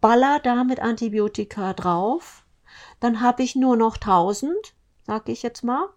baller 0.00 0.38
damit 0.40 0.80
Antibiotika 0.80 1.72
drauf, 1.72 2.37
dann 3.00 3.20
habe 3.20 3.42
ich 3.42 3.56
nur 3.56 3.76
noch 3.76 3.96
1000, 3.96 4.52
sag 5.06 5.28
ich 5.28 5.42
jetzt 5.42 5.62
mal. 5.64 5.88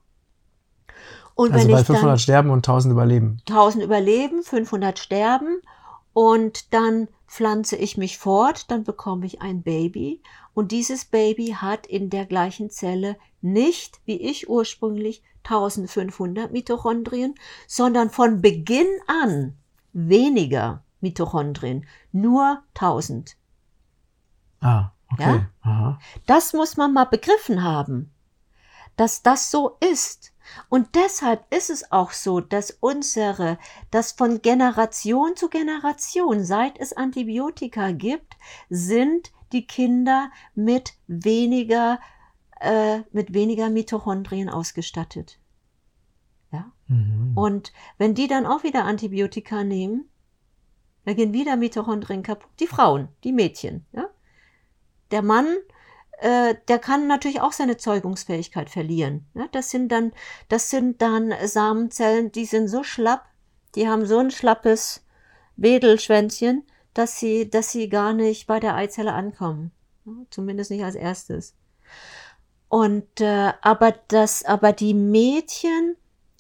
Und 1.36 1.54
also 1.54 1.68
wenn 1.68 1.76
weil 1.76 1.86
500 1.86 2.20
sterben 2.20 2.50
und 2.50 2.68
1000 2.68 2.92
überleben. 2.92 3.38
1000 3.48 3.84
überleben, 3.84 4.44
500 4.44 5.00
sterben 5.00 5.62
und 6.14 6.74
dann 6.74 7.08
pflanze 7.28 7.78
ich 7.78 7.98
mich 7.98 8.18
fort, 8.18 8.70
dann 8.70 8.84
bekomme 8.84 9.26
ich 9.26 9.42
ein 9.42 9.64
Baby 9.64 10.22
und 10.54 10.72
dieses 10.72 11.06
Baby 11.06 11.56
hat 11.58 11.88
in 11.88 12.10
der 12.10 12.26
gleichen 12.26 12.70
Zelle 12.70 13.18
nicht, 13.42 14.02
wie 14.06 14.18
ich 14.18 14.50
ursprünglich, 14.50 15.24
1500 15.44 16.52
Mitochondrien, 16.52 17.36
sondern 17.68 18.10
von 18.10 18.42
Beginn 18.42 18.88
an 19.08 19.56
weniger 19.94 20.84
Mitochondrien, 21.00 21.88
nur 22.12 22.62
1000. 22.76 23.38
Ah, 24.60 24.92
okay. 25.14 25.46
Ja? 25.66 26.00
Das 26.26 26.54
muss 26.54 26.78
man 26.78 26.94
mal 26.94 27.06
begriffen 27.06 27.64
haben, 27.64 28.12
dass 28.96 29.24
das 29.24 29.52
so 29.52 29.78
ist. 29.80 30.34
Und 30.70 30.96
deshalb 30.96 31.46
ist 31.54 31.70
es 31.70 31.92
auch 31.92 32.12
so, 32.12 32.42
dass 32.42 32.72
unsere, 32.80 33.58
dass 33.90 34.12
von 34.12 34.42
Generation 34.42 35.36
zu 35.36 35.50
Generation, 35.50 36.44
seit 36.44 36.80
es 36.80 36.94
Antibiotika 36.94 37.92
gibt, 37.92 38.36
sind 38.70 39.32
die 39.52 39.66
Kinder 39.66 40.32
mit 40.56 40.94
weniger 41.08 42.00
äh, 42.62 43.00
mit 43.12 43.34
weniger 43.34 43.70
Mitochondrien 43.70 44.48
ausgestattet. 44.48 45.40
Ja? 46.52 46.72
Mhm. 46.88 47.34
Und 47.36 47.74
wenn 47.98 48.14
die 48.14 48.28
dann 48.28 48.46
auch 48.46 48.64
wieder 48.64 48.86
Antibiotika 48.86 49.64
nehmen, 49.64 50.08
dann 51.04 51.16
gehen 51.16 51.34
wieder 51.34 51.56
Mitochondrien 51.56 52.22
kaputt. 52.22 52.52
Die 52.60 52.68
Frauen, 52.68 53.08
die 53.24 53.32
Mädchen. 53.32 53.86
Ja? 53.94 54.11
Der 55.12 55.22
Mann, 55.22 55.58
äh, 56.20 56.56
der 56.68 56.80
kann 56.80 57.08
natürlich 57.08 57.42
auch 57.42 57.52
seine 57.52 57.78
Zeugungsfähigkeit 57.78 58.70
verlieren. 58.70 59.26
Ja? 59.34 59.48
Das 59.52 59.72
sind 59.72 59.90
dann, 59.90 60.14
das 60.50 60.70
sind 60.70 61.02
dann 61.02 61.34
Samenzellen, 61.46 62.32
die 62.32 62.46
sind 62.46 62.68
so 62.68 62.84
schlapp, 62.84 63.26
die 63.76 63.88
haben 63.88 64.06
so 64.06 64.20
ein 64.20 64.32
schlappes 64.32 65.04
Wedelschwänzchen, 65.56 66.64
dass 66.94 67.20
sie, 67.20 67.50
dass 67.50 67.72
sie 67.72 67.90
gar 67.90 68.14
nicht 68.14 68.48
bei 68.48 68.60
der 68.60 68.76
Eizelle 68.76 69.14
ankommen. 69.14 69.72
Ja? 70.06 70.14
Zumindest 70.30 70.70
nicht 70.70 70.84
als 70.84 70.96
erstes. 70.96 71.56
Und 72.70 73.20
äh, 73.20 73.54
aber 73.62 73.94
das, 74.08 74.46
aber 74.46 74.72
die 74.72 74.94
Mädchen, 74.94 75.98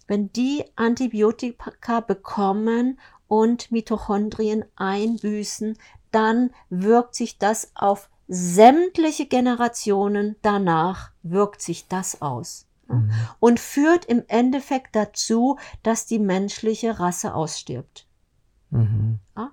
wenn 0.08 0.32
die 0.32 0.64
Antibiotika 0.76 2.02
bekommen 2.02 3.00
und 3.28 3.72
Mitochondrien 3.72 4.64
einbüßen, 4.76 5.78
dann 6.12 6.52
wirkt 6.70 7.16
sich 7.16 7.40
das 7.40 7.72
auf 7.74 8.11
sämtliche 8.34 9.26
Generationen 9.26 10.38
danach 10.41 11.12
wirkt 11.22 11.62
sich 11.62 11.89
das 11.89 12.22
aus. 12.22 12.65
Mhm. 12.88 13.12
Und 13.39 13.60
führt 13.60 14.06
im 14.06 14.24
Endeffekt 14.30 14.96
dazu, 14.96 15.58
dass 15.84 16.06
die 16.06 16.20
menschliche 16.20 16.98
Rasse 16.98 17.36
ausstirbt. 17.36 18.08
Mhm. 18.70 19.20
Ja? 19.36 19.52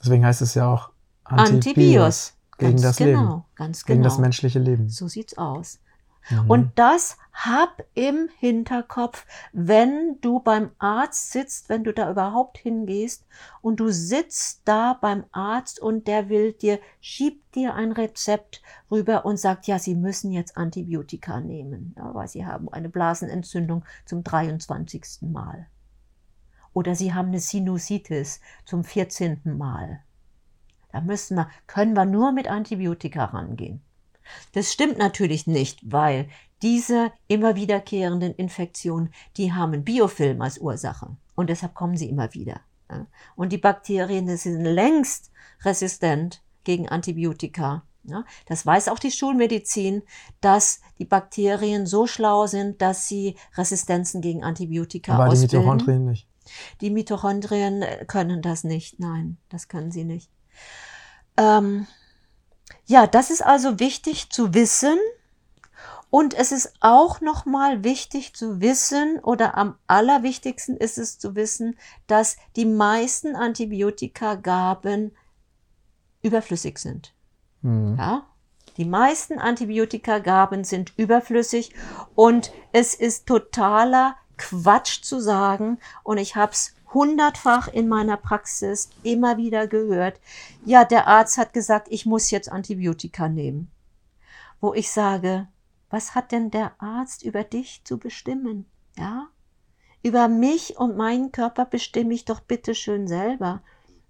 Deswegen 0.00 0.24
heißt 0.24 0.40
es 0.40 0.54
ja 0.54 0.72
auch 0.72 0.90
Antibios. 1.24 1.52
Antibios. 1.54 2.34
Gegen 2.56 2.72
ganz 2.72 2.82
das 2.82 2.96
genau, 2.96 3.20
Leben. 3.20 3.44
Ganz 3.54 3.84
genau. 3.84 3.94
Gegen 3.94 4.02
das 4.02 4.14
genau. 4.14 4.22
menschliche 4.22 4.58
Leben. 4.58 4.88
So 4.88 5.06
sieht's 5.06 5.36
aus. 5.36 5.78
Mhm. 6.30 6.50
Und 6.50 6.78
das 6.78 7.16
hab 7.32 7.84
im 7.94 8.28
Hinterkopf, 8.38 9.24
wenn 9.52 10.20
du 10.20 10.40
beim 10.40 10.70
Arzt 10.78 11.32
sitzt, 11.32 11.68
wenn 11.68 11.84
du 11.84 11.92
da 11.92 12.10
überhaupt 12.10 12.58
hingehst 12.58 13.24
und 13.60 13.78
du 13.78 13.90
sitzt 13.90 14.62
da 14.64 14.98
beim 15.00 15.24
Arzt 15.30 15.80
und 15.80 16.08
der 16.08 16.28
will 16.28 16.52
dir, 16.52 16.80
schiebt 17.00 17.54
dir 17.54 17.74
ein 17.74 17.92
Rezept 17.92 18.60
rüber 18.90 19.24
und 19.24 19.38
sagt, 19.38 19.66
ja, 19.66 19.78
Sie 19.78 19.94
müssen 19.94 20.32
jetzt 20.32 20.56
Antibiotika 20.56 21.40
nehmen, 21.40 21.94
ja, 21.96 22.12
weil 22.14 22.28
Sie 22.28 22.44
haben 22.44 22.68
eine 22.68 22.88
Blasenentzündung 22.88 23.84
zum 24.04 24.24
23. 24.24 25.22
Mal. 25.22 25.68
Oder 26.72 26.94
Sie 26.94 27.14
haben 27.14 27.28
eine 27.28 27.40
Sinusitis 27.40 28.40
zum 28.64 28.84
14. 28.84 29.40
Mal. 29.56 30.00
Da 30.90 31.00
müssen 31.00 31.36
wir, 31.36 31.48
können 31.66 31.94
wir 31.94 32.04
nur 32.04 32.32
mit 32.32 32.48
Antibiotika 32.48 33.26
rangehen. 33.26 33.80
Das 34.52 34.72
stimmt 34.72 34.98
natürlich 34.98 35.46
nicht, 35.46 35.80
weil 35.90 36.28
diese 36.62 37.12
immer 37.28 37.54
wiederkehrenden 37.54 38.34
Infektionen, 38.34 39.12
die 39.36 39.52
haben 39.52 39.84
Biofilm 39.84 40.40
als 40.42 40.58
Ursache 40.58 41.16
und 41.34 41.50
deshalb 41.50 41.74
kommen 41.74 41.96
sie 41.96 42.08
immer 42.08 42.34
wieder. 42.34 42.60
Und 43.36 43.52
die 43.52 43.58
Bakterien 43.58 44.34
sind 44.36 44.64
längst 44.64 45.30
resistent 45.62 46.42
gegen 46.64 46.88
Antibiotika. 46.88 47.82
Das 48.46 48.64
weiß 48.64 48.88
auch 48.88 48.98
die 48.98 49.10
Schulmedizin, 49.10 50.02
dass 50.40 50.80
die 50.98 51.04
Bakterien 51.04 51.86
so 51.86 52.06
schlau 52.06 52.46
sind, 52.46 52.80
dass 52.80 53.06
sie 53.06 53.36
Resistenzen 53.56 54.22
gegen 54.22 54.42
Antibiotika 54.42 55.12
Aber 55.12 55.26
ausbilden. 55.26 55.50
die 55.50 55.56
Mitochondrien 55.56 56.04
nicht. 56.06 56.28
Die 56.80 56.90
Mitochondrien 56.90 57.84
können 58.06 58.40
das 58.40 58.64
nicht. 58.64 58.98
Nein, 58.98 59.36
das 59.50 59.68
können 59.68 59.90
sie 59.90 60.04
nicht. 60.04 60.30
Ähm, 61.36 61.86
ja, 62.88 63.06
das 63.06 63.30
ist 63.30 63.42
also 63.44 63.78
wichtig 63.78 64.30
zu 64.30 64.54
wissen. 64.54 64.98
Und 66.10 66.32
es 66.32 66.52
ist 66.52 66.72
auch 66.80 67.20
nochmal 67.20 67.84
wichtig 67.84 68.34
zu 68.34 68.62
wissen 68.62 69.18
oder 69.20 69.58
am 69.58 69.76
allerwichtigsten 69.86 70.74
ist 70.78 70.96
es 70.96 71.18
zu 71.18 71.36
wissen, 71.36 71.76
dass 72.06 72.38
die 72.56 72.64
meisten 72.64 73.36
Antibiotikagaben 73.36 75.14
überflüssig 76.22 76.78
sind. 76.78 77.12
Mhm. 77.60 77.96
Ja? 77.98 78.26
Die 78.78 78.86
meisten 78.86 79.38
Antibiotikagaben 79.38 80.64
sind 80.64 80.94
überflüssig 80.96 81.74
und 82.14 82.52
es 82.72 82.94
ist 82.94 83.26
totaler 83.26 84.16
Quatsch 84.38 85.02
zu 85.02 85.20
sagen 85.20 85.78
und 86.04 86.16
ich 86.16 86.36
habe 86.36 86.52
es 86.52 86.74
hundertfach 86.92 87.68
in 87.68 87.88
meiner 87.88 88.16
Praxis 88.16 88.90
immer 89.02 89.36
wieder 89.36 89.66
gehört, 89.66 90.20
ja, 90.64 90.84
der 90.84 91.06
Arzt 91.06 91.38
hat 91.38 91.52
gesagt, 91.52 91.88
ich 91.90 92.06
muss 92.06 92.30
jetzt 92.30 92.50
Antibiotika 92.50 93.28
nehmen. 93.28 93.70
Wo 94.60 94.74
ich 94.74 94.90
sage, 94.90 95.48
was 95.90 96.14
hat 96.14 96.32
denn 96.32 96.50
der 96.50 96.72
Arzt 96.78 97.22
über 97.22 97.44
dich 97.44 97.82
zu 97.84 97.98
bestimmen? 97.98 98.66
Ja? 98.96 99.28
Über 100.02 100.28
mich 100.28 100.78
und 100.78 100.96
meinen 100.96 101.32
Körper 101.32 101.64
bestimme 101.64 102.14
ich 102.14 102.24
doch 102.24 102.40
bitte 102.40 102.74
schön 102.74 103.08
selber 103.08 103.62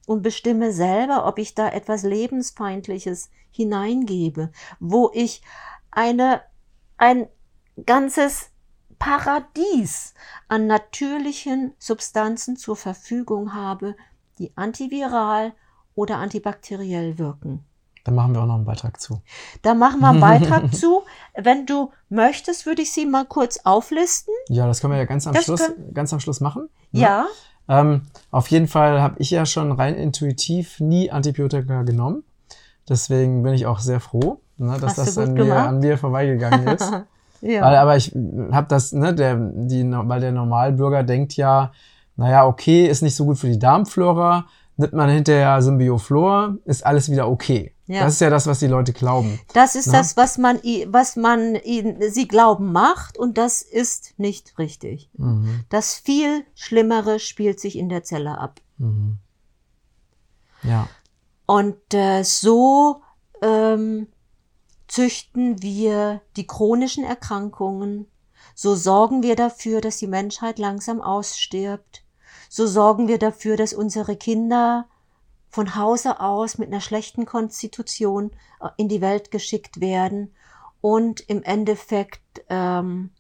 und 0.07 0.23
bestimme 0.23 0.73
selber, 0.73 1.27
ob 1.27 1.39
ich 1.39 1.55
da 1.55 1.69
etwas 1.69 2.03
lebensfeindliches 2.03 3.31
hineingebe, 3.51 4.51
wo 4.81 5.11
ich 5.13 5.43
eine 5.91 6.43
ein 6.99 7.29
ganzes 7.87 8.48
Paradies 8.99 10.15
an 10.49 10.67
natürlichen 10.67 11.73
Substanzen 11.79 12.57
zur 12.57 12.77
Verfügung 12.77 13.55
habe, 13.55 13.95
die 14.39 14.53
antiviral 14.57 15.53
oder 15.95 16.17
antibakteriell 16.17 17.19
wirken. 17.19 17.65
Da 18.05 18.13
machen 18.13 18.35
wir 18.35 18.43
auch 18.43 18.47
noch 18.47 18.55
einen 18.55 18.65
Beitrag 18.65 19.01
zu. 19.01 19.21
Da 19.63 19.75
machen 19.75 20.01
wir 20.01 20.09
einen 20.09 20.21
Beitrag 20.21 20.75
zu. 20.75 21.03
Wenn 21.37 21.67
du 21.67 21.91
möchtest, 22.09 22.65
würde 22.65 22.83
ich 22.83 22.93
sie 22.93 23.05
mal 23.05 23.27
kurz 23.27 23.61
auflisten. 23.65 24.33
Ja, 24.49 24.67
das 24.67 24.81
können 24.81 24.95
wir 24.95 24.99
ja 24.99 25.05
ganz 25.05 25.27
am, 25.27 25.35
Schluss, 25.35 25.71
ganz 25.93 26.13
am 26.13 26.21
Schluss 26.21 26.41
machen. 26.41 26.71
Ne? 26.93 27.01
Ja. 27.01 27.27
Ähm, 27.69 28.03
auf 28.31 28.49
jeden 28.49 28.67
Fall 28.67 29.03
habe 29.03 29.17
ich 29.19 29.31
ja 29.31 29.45
schon 29.45 29.73
rein 29.73 29.95
intuitiv 29.95 30.81
nie 30.81 31.11
Antibiotika 31.11 31.83
genommen. 31.83 32.25
Deswegen 32.89 33.43
bin 33.43 33.53
ich 33.53 33.67
auch 33.67 33.81
sehr 33.81 34.01
froh, 34.01 34.41
ne, 34.57 34.79
dass 34.81 34.95
das 34.95 35.19
an 35.19 35.35
mir, 35.35 35.55
an 35.55 35.81
mir 35.81 35.99
vorbeigegangen 35.99 36.67
ist. 36.69 36.91
Ja. 37.41 37.63
Weil, 37.63 37.77
aber 37.77 37.97
ich 37.97 38.13
habe 38.53 38.67
das, 38.69 38.93
ne, 38.93 39.15
der, 39.15 39.37
die, 39.37 39.89
weil 39.91 40.21
der 40.21 40.33
Normalbürger 40.33 41.03
denkt 41.03 41.35
ja, 41.35 41.73
naja, 42.17 42.47
okay, 42.47 42.87
ist 42.87 43.03
nicht 43.03 43.15
so 43.15 43.25
gut 43.25 43.39
für 43.39 43.49
die 43.49 43.59
Darmflora, 43.59 44.47
nimmt 44.77 44.93
man 44.93 45.09
hinterher 45.09 45.61
Symbioflor, 45.63 46.57
ist 46.65 46.85
alles 46.85 47.11
wieder 47.11 47.29
okay. 47.29 47.75
Ja. 47.87 48.05
Das 48.05 48.15
ist 48.15 48.21
ja 48.21 48.29
das, 48.29 48.47
was 48.47 48.59
die 48.59 48.67
Leute 48.67 48.93
glauben. 48.93 49.41
Das 49.55 49.75
ist 49.75 49.87
Na? 49.87 49.93
Ne? 49.93 49.99
das, 49.99 50.17
was 50.17 50.37
man, 50.37 50.59
was 50.89 51.17
man 51.17 51.55
ihnen, 51.57 51.97
sie 52.11 52.29
glauben 52.29 52.71
macht 52.71 53.17
und 53.17 53.39
das 53.39 53.63
ist 53.63 54.19
nicht 54.19 54.59
richtig. 54.59 55.11
Mhm. 55.17 55.65
Das 55.71 55.95
viel 55.95 56.45
Schlimmere 56.55 57.19
spielt 57.19 57.61
sich 57.61 57.79
in 57.79 57.89
der 57.89 58.05
Zelle 58.05 58.39
ab. 58.39 58.61
Mhm. 58.77 59.19
Ja. 60.63 60.89
Und 61.47 61.95
äh, 61.95 62.25
so 62.25 63.01
ähm, 63.43 64.09
züchten 64.99 65.63
wir 65.63 66.23
die 66.37 66.49
chronischen 66.49 67.05
Erkrankungen, 67.05 68.09
so 68.57 68.75
sorgen 68.75 69.23
wir 69.23 69.37
dafür, 69.37 69.81
dass 69.81 69.99
die 69.99 70.09
Menschheit 70.09 70.59
langsam 70.59 71.01
ausstirbt, 71.01 72.03
so 72.49 72.67
sorgen 72.67 73.07
wir 73.07 73.21
dafür, 73.21 73.57
dass 73.57 73.73
unsere 73.73 74.17
Kinder 74.17 74.89
von 75.51 75.77
Hause 75.77 76.19
aus 76.19 76.59
mit 76.59 76.67
einer 76.67 76.81
schlechten 76.81 77.27
Konstitution 77.27 78.33
äh, 78.61 78.71
in 78.77 78.89
die 78.89 79.01
Welt 79.01 79.31
geschickt 79.31 79.81
werden 79.81 80.35
und 80.81 81.21
im 81.21 81.45
Endeffekt 81.45 82.43
ähm, 82.49 83.11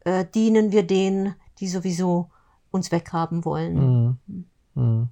äh, 0.00 0.26
dienen 0.26 0.72
wir 0.72 0.86
denen, 0.86 1.36
die 1.58 1.68
sowieso 1.68 2.28
uns 2.70 2.92
weghaben 2.92 3.46
wollen. 3.46 4.18
Mhm. 4.26 4.44
Mhm. 4.74 5.08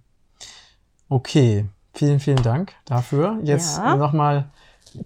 Okay, 1.08 1.70
vielen, 1.94 2.20
vielen 2.20 2.42
Dank 2.42 2.74
dafür. 2.84 3.38
Jetzt 3.42 3.78
ja. 3.78 3.96
nochmal 3.96 4.50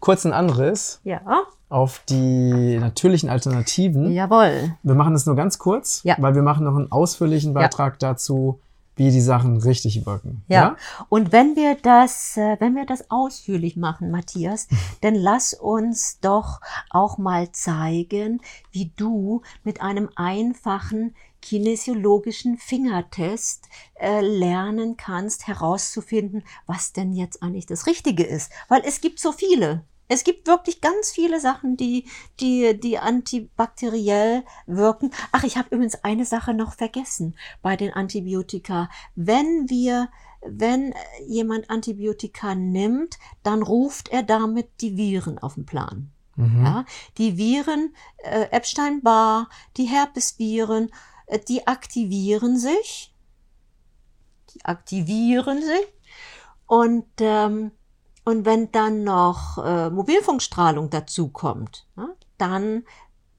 kurz 0.01 0.24
ein 0.24 0.33
anderes. 0.33 1.01
Ja. 1.05 1.20
Auf 1.68 2.03
die 2.09 2.79
natürlichen 2.79 3.29
Alternativen. 3.29 4.12
Jawohl. 4.12 4.74
Wir 4.83 4.94
machen 4.94 5.14
es 5.14 5.27
nur 5.27 5.37
ganz 5.37 5.59
kurz, 5.59 6.03
ja. 6.05 6.16
weil 6.18 6.35
wir 6.35 6.42
machen 6.42 6.64
noch 6.64 6.77
einen 6.77 6.90
ausführlichen 6.90 7.53
Beitrag 7.53 7.94
ja. 8.01 8.11
dazu, 8.11 8.59
wie 8.98 9.11
die 9.11 9.20
Sachen 9.20 9.59
richtig 9.59 10.05
wirken. 10.05 10.42
Ja. 10.48 10.61
ja. 10.61 10.77
Und 11.09 11.31
wenn 11.31 11.57
wir 11.57 11.77
das, 11.81 12.37
äh, 12.37 12.57
wenn 12.59 12.74
wir 12.74 12.85
das 12.85 13.11
ausführlich 13.11 13.77
machen, 13.77 14.11
Matthias, 14.11 14.68
dann 15.01 15.14
lass 15.14 15.55
uns 15.55 16.18
doch 16.20 16.61
auch 16.90 17.16
mal 17.16 17.51
zeigen, 17.53 18.40
wie 18.72 18.90
du 18.96 19.42
mit 19.62 19.81
einem 19.81 20.11
einfachen 20.16 21.14
kinesiologischen 21.49 22.59
Fingertest 22.59 23.69
äh, 23.95 24.21
lernen 24.21 24.99
kannst, 24.99 25.47
herauszufinden, 25.47 26.45
was 26.67 26.93
denn 26.93 27.15
jetzt 27.15 27.43
eigentlich 27.43 27.65
das 27.65 27.87
Richtige 27.87 28.23
ist. 28.23 28.53
Weil 28.69 28.83
es 28.85 29.01
gibt 29.01 29.19
so 29.19 29.33
viele. 29.33 29.83
Es 30.09 30.25
gibt 30.25 30.47
wirklich 30.47 30.83
ganz 30.83 31.11
viele 31.11 31.41
Sachen, 31.41 31.79
die, 31.79 32.05
die, 32.39 32.79
die 32.79 32.99
antibakteriell 32.99 34.45
wirken. 34.67 35.11
Ach, 35.33 35.45
ich 35.45 35.57
habe 35.57 35.75
übrigens 35.75 36.05
eine 36.05 36.27
Sache 36.27 36.53
noch 36.53 36.75
vergessen 36.75 37.35
bei 37.63 37.77
den 37.77 37.95
Antibiotika. 37.95 38.91
Wenn 39.15 39.71
wir, 39.71 40.11
wenn 40.47 40.95
jemand 41.27 41.71
Antibiotika 41.71 42.55
nimmt, 42.55 43.19
dann 43.43 43.63
ruft 43.63 44.11
er 44.11 44.23
damit 44.23 44.69
die 44.83 44.99
Viren 44.99 45.39
auf 45.39 45.55
den 45.55 45.65
Plan. 45.65 46.11
Mhm. 46.37 46.63
Ja, 46.63 46.85
die 47.17 47.39
Viren, 47.39 47.95
äh, 48.19 48.49
Epstein-Barr, 48.51 49.49
die 49.77 49.87
Herpesviren, 49.87 50.89
äh, 50.89 50.93
die 51.49 51.67
aktivieren 51.67 52.59
sich. 52.59 53.14
Die 54.55 54.64
aktivieren 54.64 55.62
sich. 55.62 55.87
Und 56.67 57.07
ähm, 57.21 57.73
und 58.29 58.45
wenn 58.45 58.71
dann 58.73 59.05
noch 59.05 59.57
äh, 59.64 59.88
Mobilfunkstrahlung 59.88 60.91
dazu 60.91 61.29
kommt, 61.29 61.87
ne, 61.97 62.14
dann 62.37 62.85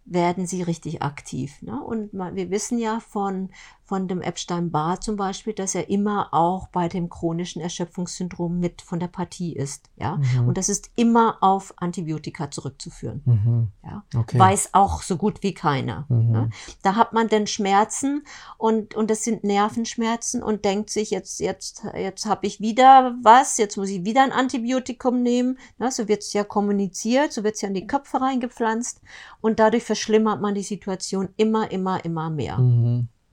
werden 0.03 0.47
sie 0.47 0.63
richtig 0.63 1.03
aktiv. 1.03 1.61
Ne? 1.61 1.79
Und 1.79 2.11
wir 2.11 2.49
wissen 2.49 2.79
ja 2.79 2.99
von, 2.99 3.51
von 3.89 4.07
dem 4.07 4.21
Epstein-Barr 4.21 5.01
zum 5.01 5.15
Beispiel, 5.15 5.53
dass 5.53 5.73
er 5.73 5.89
immer 5.89 6.31
auch 6.31 6.67
bei 6.67 6.87
dem 6.87 7.09
chronischen 7.09 7.59
Erschöpfungssyndrom 7.59 8.59
mit 8.59 8.83
von 8.83 8.99
der 8.99 9.07
Partie 9.07 9.53
ist. 9.53 9.89
Ja? 9.97 10.17
Mhm. 10.17 10.47
Und 10.47 10.57
das 10.59 10.69
ist 10.69 10.91
immer 10.95 11.37
auf 11.41 11.73
Antibiotika 11.77 12.51
zurückzuführen. 12.51 13.23
Mhm. 13.25 13.67
Ja? 13.83 14.03
Okay. 14.15 14.37
Weiß 14.37 14.75
auch 14.75 15.01
so 15.01 15.17
gut 15.17 15.41
wie 15.41 15.55
keiner. 15.55 16.05
Mhm. 16.07 16.31
Ne? 16.31 16.49
Da 16.83 16.95
hat 16.95 17.13
man 17.13 17.29
dann 17.29 17.47
Schmerzen 17.47 18.21
und, 18.59 18.93
und 18.93 19.09
das 19.09 19.23
sind 19.23 19.43
Nervenschmerzen 19.43 20.43
und 20.43 20.65
denkt 20.65 20.91
sich, 20.91 21.09
jetzt, 21.09 21.39
jetzt, 21.39 21.83
jetzt 21.95 22.27
habe 22.27 22.45
ich 22.45 22.61
wieder 22.61 23.15
was, 23.23 23.57
jetzt 23.57 23.75
muss 23.75 23.89
ich 23.89 24.05
wieder 24.05 24.23
ein 24.23 24.31
Antibiotikum 24.31 25.23
nehmen. 25.23 25.57
Ne? 25.79 25.89
So 25.89 26.07
wird 26.07 26.21
es 26.21 26.31
ja 26.33 26.43
kommuniziert, 26.43 27.33
so 27.33 27.43
wird 27.43 27.55
es 27.55 27.61
ja 27.61 27.69
in 27.69 27.73
die 27.73 27.87
Köpfe 27.87 28.21
reingepflanzt 28.21 29.01
und 29.41 29.57
dadurch 29.59 29.83
verschlimmert 29.83 30.41
man 30.41 30.53
die 30.53 30.61
Situation 30.61 31.29
immer, 31.37 31.71
immer, 31.71 32.05
immer 32.05 32.29
mehr. 32.29 32.59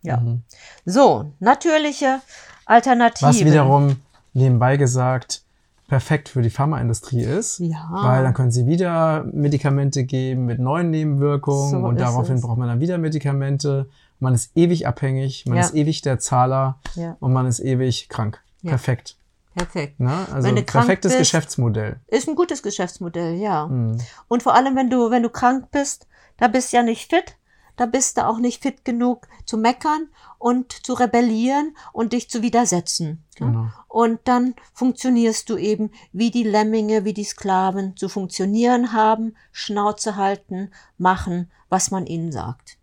Ja. 0.02 0.18
Mhm. 0.18 0.42
So, 0.84 1.32
natürliche 1.40 2.20
Alternativen. 2.64 3.28
Was 3.28 3.44
wiederum 3.44 3.96
nebenbei 4.32 4.76
gesagt 4.76 5.42
perfekt 5.88 6.28
für 6.28 6.42
die 6.42 6.50
Pharmaindustrie 6.50 7.22
ist, 7.22 7.60
ja. 7.60 7.88
weil 7.90 8.24
dann 8.24 8.34
können 8.34 8.50
sie 8.50 8.66
wieder 8.66 9.24
Medikamente 9.32 10.04
geben 10.04 10.46
mit 10.46 10.58
neuen 10.58 10.90
Nebenwirkungen 10.90 11.70
so 11.70 11.76
und 11.78 12.00
daraufhin 12.00 12.36
es. 12.36 12.42
braucht 12.42 12.58
man 12.58 12.68
dann 12.68 12.80
wieder 12.80 12.98
Medikamente. 12.98 13.88
Man 14.18 14.34
ist 14.34 14.50
ewig 14.56 14.86
abhängig, 14.86 15.44
man 15.46 15.58
ja. 15.58 15.64
ist 15.64 15.74
ewig 15.74 16.02
der 16.02 16.18
Zahler 16.18 16.80
ja. 16.94 17.16
und 17.20 17.32
man 17.32 17.46
ist 17.46 17.60
ewig 17.60 18.08
krank. 18.08 18.40
Perfekt. 18.64 19.16
Perfekt. 19.54 19.94
Na, 19.98 20.26
also 20.32 20.48
ein 20.48 20.66
perfektes 20.66 21.12
bist, 21.12 21.18
Geschäftsmodell. 21.18 21.96
Ist 22.08 22.28
ein 22.28 22.34
gutes 22.34 22.62
Geschäftsmodell, 22.62 23.36
ja. 23.36 23.66
Mhm. 23.66 23.98
Und 24.28 24.42
vor 24.42 24.54
allem, 24.54 24.76
wenn 24.76 24.90
du, 24.90 25.10
wenn 25.10 25.22
du 25.22 25.30
krank 25.30 25.70
bist, 25.70 26.06
da 26.36 26.48
bist 26.48 26.72
du 26.72 26.76
ja 26.76 26.82
nicht 26.82 27.08
fit, 27.08 27.36
da 27.76 27.86
bist 27.86 28.16
du 28.16 28.26
auch 28.26 28.38
nicht 28.38 28.62
fit 28.62 28.84
genug 28.84 29.28
zu 29.44 29.56
meckern 29.56 30.08
und 30.38 30.72
zu 30.72 30.94
rebellieren 30.94 31.76
und 31.92 32.12
dich 32.12 32.28
zu 32.30 32.42
widersetzen. 32.42 33.24
Genau. 33.36 33.68
Und 33.88 34.20
dann 34.24 34.54
funktionierst 34.72 35.48
du 35.48 35.56
eben 35.56 35.90
wie 36.12 36.30
die 36.30 36.42
Lemminge, 36.42 37.04
wie 37.04 37.14
die 37.14 37.24
Sklaven 37.24 37.96
zu 37.96 38.08
funktionieren 38.08 38.92
haben, 38.92 39.36
Schnauze 39.52 40.16
halten, 40.16 40.70
machen, 40.98 41.50
was 41.68 41.90
man 41.90 42.06
ihnen 42.06 42.32
sagt. 42.32 42.78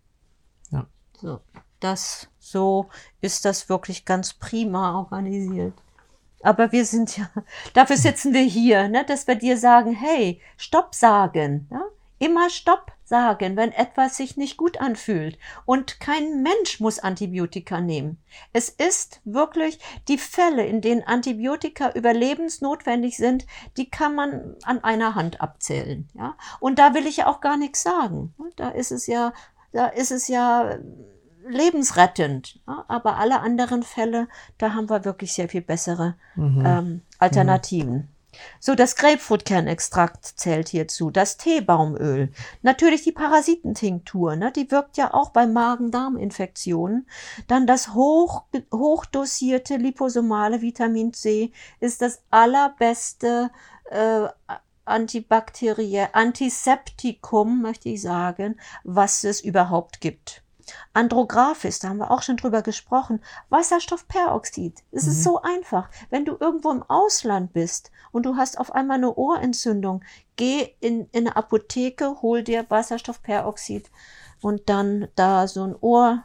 Ja. 0.70 0.86
So, 1.20 1.40
das, 1.80 2.28
so 2.38 2.88
ist 3.20 3.44
das 3.44 3.68
wirklich 3.68 4.04
ganz 4.04 4.34
prima 4.34 4.98
organisiert. 4.98 5.74
Aber 6.42 6.72
wir 6.72 6.84
sind 6.84 7.16
ja, 7.16 7.30
dafür 7.74 7.96
sitzen 7.96 8.32
wir 8.32 8.42
hier, 8.42 8.88
ne, 8.88 9.04
dass 9.04 9.26
wir 9.26 9.34
dir 9.34 9.56
sagen, 9.56 9.92
hey, 9.92 10.40
Stopp 10.56 10.94
sagen, 10.94 11.68
ja? 11.70 11.82
immer 12.18 12.50
Stopp 12.50 12.92
sagen, 13.04 13.56
wenn 13.56 13.72
etwas 13.72 14.16
sich 14.16 14.36
nicht 14.36 14.56
gut 14.56 14.80
anfühlt. 14.80 15.38
Und 15.66 16.00
kein 16.00 16.42
Mensch 16.42 16.80
muss 16.80 16.98
Antibiotika 16.98 17.80
nehmen. 17.80 18.18
Es 18.52 18.68
ist 18.68 19.20
wirklich 19.24 19.78
die 20.08 20.18
Fälle, 20.18 20.66
in 20.66 20.80
denen 20.80 21.02
Antibiotika 21.02 21.92
überlebensnotwendig 21.92 23.16
sind, 23.16 23.46
die 23.76 23.90
kann 23.90 24.14
man 24.14 24.56
an 24.64 24.82
einer 24.82 25.14
Hand 25.14 25.40
abzählen. 25.40 26.08
Ja? 26.14 26.36
Und 26.60 26.78
da 26.78 26.94
will 26.94 27.06
ich 27.06 27.18
ja 27.18 27.26
auch 27.26 27.40
gar 27.40 27.56
nichts 27.56 27.82
sagen. 27.82 28.34
Da 28.56 28.70
ist 28.70 28.90
es 28.90 29.06
ja, 29.06 29.32
da 29.72 29.86
ist 29.86 30.10
es 30.10 30.28
ja 30.28 30.78
lebensrettend. 31.46 32.60
Ja? 32.66 32.84
Aber 32.88 33.18
alle 33.18 33.40
anderen 33.40 33.82
Fälle, 33.82 34.28
da 34.58 34.72
haben 34.72 34.88
wir 34.88 35.04
wirklich 35.04 35.34
sehr 35.34 35.48
viel 35.48 35.62
bessere 35.62 36.16
mhm. 36.36 36.62
ähm, 36.64 37.02
Alternativen. 37.18 37.94
Mhm. 37.94 38.08
So, 38.60 38.74
das 38.74 38.96
Grapefruitkernextrakt 38.96 40.24
zählt 40.24 40.68
hierzu, 40.68 41.10
das 41.10 41.36
Teebaumöl, 41.36 42.30
natürlich 42.62 43.02
die 43.02 43.12
Parasitentinktur, 43.12 44.36
ne, 44.36 44.52
die 44.52 44.70
wirkt 44.70 44.96
ja 44.96 45.12
auch 45.12 45.30
bei 45.30 45.46
Magen-Darm-Infektionen. 45.46 47.06
Dann 47.48 47.66
das 47.66 47.94
hoch, 47.94 48.44
hochdosierte 48.72 49.76
liposomale 49.76 50.62
Vitamin 50.62 51.12
C 51.12 51.52
ist 51.80 52.02
das 52.02 52.22
allerbeste 52.30 53.50
äh, 53.90 54.28
Antibakterie, 54.84 56.06
Antiseptikum, 56.12 57.62
möchte 57.62 57.88
ich 57.88 58.02
sagen, 58.02 58.60
was 58.84 59.24
es 59.24 59.40
überhaupt 59.40 60.00
gibt. 60.00 60.43
Andrographis, 60.92 61.78
da 61.78 61.88
haben 61.88 61.98
wir 61.98 62.10
auch 62.10 62.22
schon 62.22 62.36
drüber 62.36 62.62
gesprochen. 62.62 63.20
Wasserstoffperoxid. 63.48 64.82
Es 64.90 65.04
mhm. 65.04 65.10
ist 65.10 65.22
so 65.22 65.42
einfach. 65.42 65.88
Wenn 66.10 66.24
du 66.24 66.36
irgendwo 66.38 66.70
im 66.70 66.82
Ausland 66.82 67.52
bist 67.52 67.90
und 68.12 68.26
du 68.26 68.36
hast 68.36 68.58
auf 68.58 68.74
einmal 68.74 68.98
eine 68.98 69.14
Ohrentzündung, 69.14 70.02
geh 70.36 70.74
in, 70.80 71.08
in 71.12 71.26
eine 71.26 71.36
Apotheke, 71.36 72.22
hol 72.22 72.42
dir 72.42 72.66
Wasserstoffperoxid 72.68 73.90
und 74.40 74.68
dann 74.68 75.08
da 75.14 75.48
so 75.48 75.64
ein 75.64 75.76
Ohr, 75.80 76.24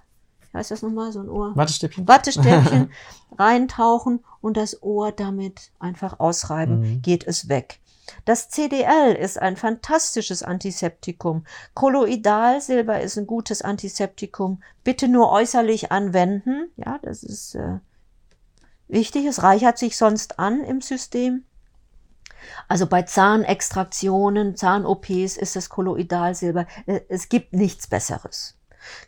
wie 0.52 0.58
heißt 0.58 0.72
das 0.72 0.82
nochmal, 0.82 1.12
so 1.12 1.20
ein 1.20 1.30
Ohr? 1.30 1.56
Wattestäbchen. 1.56 2.08
Wattestäbchen 2.08 2.92
reintauchen 3.38 4.24
und 4.42 4.58
das 4.58 4.82
Ohr 4.82 5.12
damit 5.12 5.72
einfach 5.80 6.20
ausreiben, 6.20 6.80
mhm. 6.80 7.02
geht 7.02 7.26
es 7.28 7.50
weg. 7.50 7.80
Das 8.26 8.50
CDL 8.50 9.14
ist 9.14 9.42
ein 9.42 9.58
fantastisches 9.58 10.44
Antiseptikum. 10.44 11.46
Kolloidalsilber 11.74 13.02
ist 13.02 13.18
ein 13.18 13.28
gutes 13.28 13.62
Antiseptikum. 13.62 14.62
Bitte 14.84 15.08
nur 15.08 15.32
äußerlich 15.32 15.92
anwenden. 15.92 16.72
Ja, 16.78 17.00
das 17.02 17.24
ist 17.24 17.56
äh, 17.56 17.80
wichtig. 18.88 19.26
Es 19.26 19.44
reichert 19.44 19.78
sich 19.78 19.98
sonst 19.98 20.40
an 20.40 20.64
im 20.64 20.82
System. 20.82 21.46
Also 22.68 22.88
bei 22.88 23.04
Zahnextraktionen, 23.04 24.56
Zahn-OPs 24.56 25.38
ist 25.38 25.56
das 25.56 25.70
Kolloidalsilber. 25.70 26.68
Äh, 26.86 27.02
es 27.10 27.30
gibt 27.30 27.54
nichts 27.54 27.88
Besseres. 27.88 28.59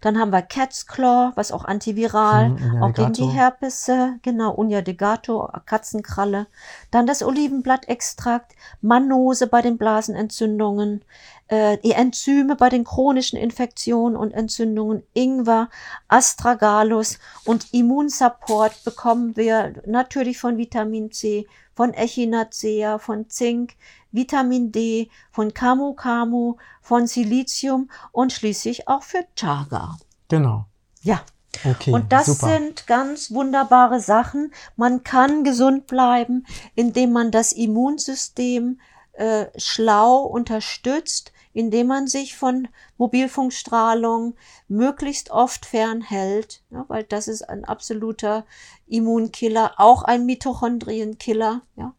Dann 0.02 0.20
haben 0.20 0.32
wir 0.32 0.42
Cat's 0.42 0.88
Claw, 0.88 1.32
was 1.36 1.52
auch 1.52 1.66
antiviral, 1.66 2.50
Mhm, 2.50 2.84
auch 2.84 2.94
gegen 2.94 3.14
die 3.14 3.24
Unyadegato. 3.24 3.32
Herpes, 3.32 3.92
genau, 4.22 4.54
Unia 4.54 4.82
de 4.82 4.94
Gato, 4.94 5.50
Katzenkralle. 5.66 6.48
Dann 6.92 7.08
das 7.08 7.24
Olivenblattextrakt, 7.24 8.54
Mannose 8.82 9.48
bei 9.48 9.62
den 9.62 9.78
Blasenentzündungen, 9.78 11.04
äh, 11.48 11.78
die 11.80 11.92
Enzyme 11.92 12.56
bei 12.56 12.70
den 12.70 12.84
chronischen 12.84 13.38
Infektionen 13.38 14.16
und 14.16 14.32
Entzündungen, 14.32 15.04
Ingwer, 15.14 15.70
Astragalus 16.08 17.20
und 17.46 17.74
Immunsupport 17.74 18.84
bekommen 18.86 19.36
wir 19.36 19.74
natürlich 19.86 20.40
von 20.40 20.58
Vitamin 20.58 21.12
C, 21.12 21.48
von 21.76 21.94
Echinacea, 21.94 23.00
von 23.00 23.30
Zink, 23.30 23.74
Vitamin 24.12 24.72
D, 24.72 25.10
von 25.32 25.54
Camu 25.54 25.94
Camu, 25.94 26.56
von 26.82 27.08
Silizium 27.08 27.90
und 28.12 28.34
schließlich 28.34 28.88
auch 28.88 29.04
für 29.04 29.26
Chaga. 29.36 29.98
Genau. 30.28 30.66
Ja. 31.02 31.22
Okay. 31.66 31.92
Und 31.92 32.12
das 32.14 32.28
super. 32.28 32.48
sind 32.48 32.88
ganz 32.88 33.32
wunderbare 33.32 34.00
Sachen. 34.00 34.54
Man 34.78 35.04
kann 35.04 35.44
gesund 35.44 35.86
bleiben, 35.86 36.46
indem 36.76 37.12
man 37.12 37.30
das 37.30 37.52
Immunsystem 37.52 38.80
äh, 39.14 39.48
schlau 39.58 40.24
unterstützt, 40.24 41.34
indem 41.54 41.88
man 41.88 42.08
sich 42.08 42.38
von 42.38 42.68
Mobilfunkstrahlung 42.98 44.36
möglichst 44.68 45.32
oft 45.32 45.66
fernhält, 45.66 46.64
ja, 46.70 46.86
weil 46.88 47.04
das 47.04 47.28
ist 47.28 47.48
ein 47.48 47.66
absoluter 47.66 48.46
Immunkiller, 48.88 49.74
auch 49.78 50.04
ein 50.04 50.26
Mitochondrienkiller. 50.26 51.62
Ja. 51.76 51.94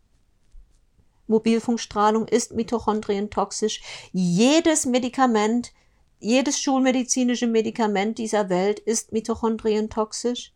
Mobilfunkstrahlung 1.32 2.28
ist 2.28 2.52
mitochondrientoxisch. 2.52 3.80
Jedes 4.12 4.86
Medikament, 4.86 5.72
jedes 6.20 6.60
schulmedizinische 6.60 7.48
Medikament 7.48 8.18
dieser 8.18 8.48
Welt 8.48 8.78
ist 8.78 9.12
mitochondrientoxisch. 9.12 10.52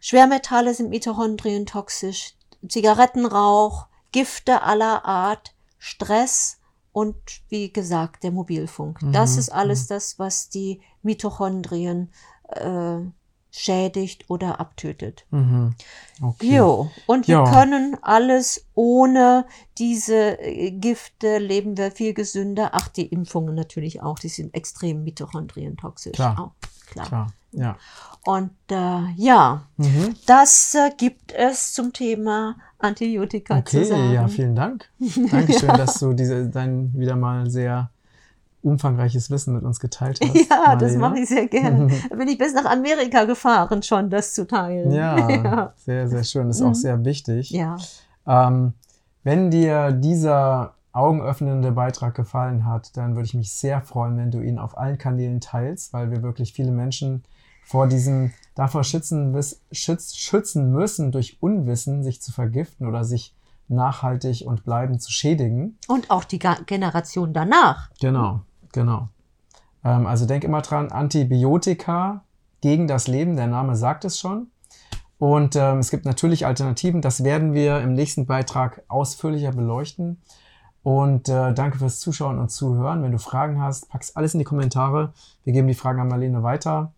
Schwermetalle 0.00 0.74
sind 0.74 0.90
mitochondrientoxisch. 0.90 2.34
Zigarettenrauch, 2.68 3.86
Gifte 4.12 4.62
aller 4.62 5.04
Art, 5.04 5.54
Stress 5.78 6.58
und 6.92 7.16
wie 7.48 7.72
gesagt 7.72 8.24
der 8.24 8.32
Mobilfunk. 8.32 8.98
Das 9.12 9.34
Mhm, 9.34 9.38
ist 9.38 9.50
alles 9.50 9.86
das, 9.86 10.18
was 10.18 10.48
die 10.48 10.80
Mitochondrien 11.02 12.10
äh, 12.48 12.98
schädigt 13.58 14.24
oder 14.28 14.60
abtötet. 14.60 15.24
Mhm. 15.30 15.74
Okay. 16.22 16.56
Jo, 16.56 16.90
und 17.06 17.26
wir 17.28 17.36
Ja. 17.36 17.44
können 17.50 17.96
alles 18.02 18.66
ohne 18.74 19.46
diese 19.78 20.38
äh, 20.40 20.70
Gifte 20.72 21.38
leben 21.38 21.76
wir 21.76 21.90
viel 21.90 22.14
gesünder. 22.14 22.70
Ach, 22.72 22.88
die 22.88 23.06
Impfungen 23.06 23.54
natürlich 23.54 24.02
auch, 24.02 24.18
die 24.18 24.28
sind 24.28 24.54
extrem 24.54 25.02
mitochondrientoxisch. 25.04 26.12
Klar. 26.12 26.38
Auch, 26.40 26.68
klar. 26.90 27.06
Klar. 27.06 27.26
Ja. 27.52 27.76
Und 28.24 28.50
äh, 28.70 29.10
ja, 29.16 29.62
Mhm. 29.76 30.14
das 30.26 30.74
äh, 30.74 30.90
gibt 30.96 31.32
es 31.32 31.72
zum 31.72 31.92
Thema 31.92 32.56
Antibiotika 32.78 33.64
zu 33.64 33.78
Okay, 33.78 33.84
sagen. 33.88 34.12
ja, 34.12 34.28
vielen 34.28 34.54
Dank. 34.54 34.90
Dankeschön, 35.30 35.68
dass 35.76 35.98
du 36.00 36.12
diese 36.12 36.48
dein 36.50 36.92
wieder 36.94 37.16
mal 37.16 37.48
sehr 37.50 37.90
umfangreiches 38.62 39.30
Wissen 39.30 39.54
mit 39.54 39.62
uns 39.64 39.78
geteilt 39.80 40.18
hast. 40.20 40.34
Ja, 40.50 40.74
das 40.76 40.92
Marlene. 40.92 40.98
mache 40.98 41.18
ich 41.20 41.28
sehr 41.28 41.46
gerne. 41.46 41.88
Da 42.10 42.16
bin 42.16 42.28
ich 42.28 42.38
bis 42.38 42.52
nach 42.54 42.64
Amerika 42.64 43.24
gefahren, 43.24 43.82
schon 43.82 44.10
das 44.10 44.34
zu 44.34 44.46
teilen. 44.46 44.90
Ja, 44.90 45.28
ja. 45.30 45.72
sehr, 45.76 46.08
sehr 46.08 46.24
schön. 46.24 46.48
Das 46.48 46.56
ist 46.56 46.62
auch 46.62 46.68
Mhm. 46.70 46.74
sehr 46.74 47.04
wichtig. 47.04 47.50
ja. 47.50 47.76
Ähm, 48.26 48.72
wenn 49.22 49.50
dir 49.50 49.92
dieser 49.92 50.74
augenöffnende 50.92 51.72
Beitrag 51.72 52.14
gefallen 52.14 52.64
hat, 52.64 52.96
dann 52.96 53.14
würde 53.14 53.26
ich 53.26 53.34
mich 53.34 53.52
sehr 53.52 53.80
freuen, 53.82 54.16
wenn 54.16 54.30
du 54.30 54.40
ihn 54.40 54.58
auf 54.58 54.78
allen 54.78 54.98
Kanälen 54.98 55.40
teilst, 55.40 55.92
weil 55.92 56.10
wir 56.10 56.22
wirklich 56.22 56.52
viele 56.54 56.70
Menschen 56.72 57.22
vor 57.64 57.86
diesem 57.86 58.32
davor 58.54 58.82
schützen, 58.82 59.38
schütz, 59.72 60.16
schützen 60.16 60.72
müssen, 60.72 61.12
durch 61.12 61.36
Unwissen 61.40 62.02
sich 62.02 62.22
zu 62.22 62.32
vergiften 62.32 62.86
oder 62.86 63.04
sich 63.04 63.34
nachhaltig 63.68 64.44
und 64.46 64.64
bleibend 64.64 65.02
zu 65.02 65.10
schädigen. 65.12 65.78
Und 65.88 66.10
auch 66.10 66.24
die 66.24 66.38
Generation 66.38 67.32
danach. 67.32 67.90
Genau, 68.00 68.40
genau. 68.72 69.08
Ähm, 69.84 70.06
also 70.06 70.26
denk 70.26 70.44
immer 70.44 70.62
dran, 70.62 70.90
Antibiotika 70.90 72.24
gegen 72.60 72.86
das 72.86 73.06
Leben, 73.08 73.36
der 73.36 73.46
Name 73.46 73.76
sagt 73.76 74.04
es 74.04 74.18
schon. 74.18 74.48
Und 75.18 75.56
ähm, 75.56 75.78
es 75.78 75.90
gibt 75.90 76.04
natürlich 76.04 76.44
Alternativen, 76.44 77.00
das 77.00 77.24
werden 77.24 77.54
wir 77.54 77.80
im 77.80 77.94
nächsten 77.94 78.26
Beitrag 78.26 78.82
ausführlicher 78.88 79.52
beleuchten. 79.52 80.20
Und 80.82 81.28
äh, 81.28 81.52
danke 81.52 81.78
fürs 81.78 81.98
Zuschauen 81.98 82.38
und 82.38 82.50
Zuhören. 82.50 83.02
Wenn 83.02 83.12
du 83.12 83.18
Fragen 83.18 83.60
hast, 83.60 83.88
pack's 83.88 84.14
alles 84.14 84.34
in 84.34 84.38
die 84.38 84.44
Kommentare. 84.44 85.12
Wir 85.42 85.52
geben 85.52 85.66
die 85.66 85.74
Fragen 85.74 86.00
an 86.00 86.08
Marlene 86.08 86.42
weiter. 86.42 86.92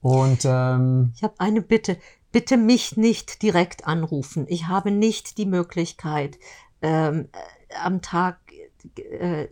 Und 0.00 0.44
ähm, 0.44 1.12
Ich 1.16 1.24
habe 1.24 1.34
eine 1.38 1.62
Bitte. 1.62 1.96
Bitte 2.32 2.56
mich 2.56 2.96
nicht 2.96 3.42
direkt 3.42 3.86
anrufen. 3.86 4.46
Ich 4.48 4.66
habe 4.66 4.90
nicht 4.90 5.38
die 5.38 5.46
Möglichkeit, 5.46 6.38
ähm, 6.80 7.28
äh, 7.32 7.74
am 7.76 8.02
Tag 8.02 8.38
äh, 8.96 9.46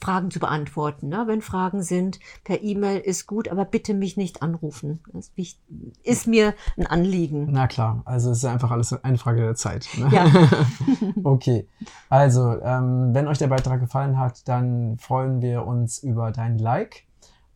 Fragen 0.00 0.30
zu 0.30 0.38
beantworten. 0.38 1.08
Ne? 1.08 1.24
Wenn 1.26 1.42
Fragen 1.42 1.82
sind, 1.82 2.20
per 2.44 2.62
E-Mail 2.62 3.00
ist 3.00 3.26
gut, 3.26 3.48
aber 3.48 3.64
bitte 3.64 3.94
mich 3.94 4.16
nicht 4.16 4.42
anrufen. 4.42 5.00
Das 5.12 5.32
ist, 6.04 6.26
mir 6.28 6.54
ein 6.76 6.86
Anliegen. 6.86 7.48
na 7.50 7.66
klar, 7.66 8.02
also 8.04 8.30
es 8.30 8.38
ist 8.38 8.44
einfach 8.44 8.70
alles 8.70 8.92
eine 8.92 9.18
Frage 9.18 9.40
der 9.40 9.56
Zeit. 9.56 9.88
Ne? 9.98 10.08
Ja. 10.12 10.26
okay, 11.24 11.66
also 12.08 12.60
ähm, 12.62 13.12
wenn 13.12 13.26
euch 13.26 13.38
der 13.38 13.48
Beitrag 13.48 13.80
gefallen 13.80 14.18
hat, 14.18 14.46
dann 14.46 14.98
freuen 14.98 15.42
wir 15.42 15.66
uns 15.66 15.98
über 15.98 16.30
dein 16.30 16.58
Like 16.58 17.07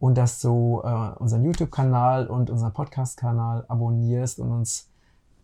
und 0.03 0.19
dass 0.19 0.41
du 0.41 0.83
äh, 0.83 1.11
unseren 1.21 1.45
YouTube-Kanal 1.45 2.27
und 2.27 2.51
unseren 2.51 2.73
Podcast-Kanal 2.73 3.65
abonnierst 3.69 4.41
und 4.41 4.51
uns 4.51 4.89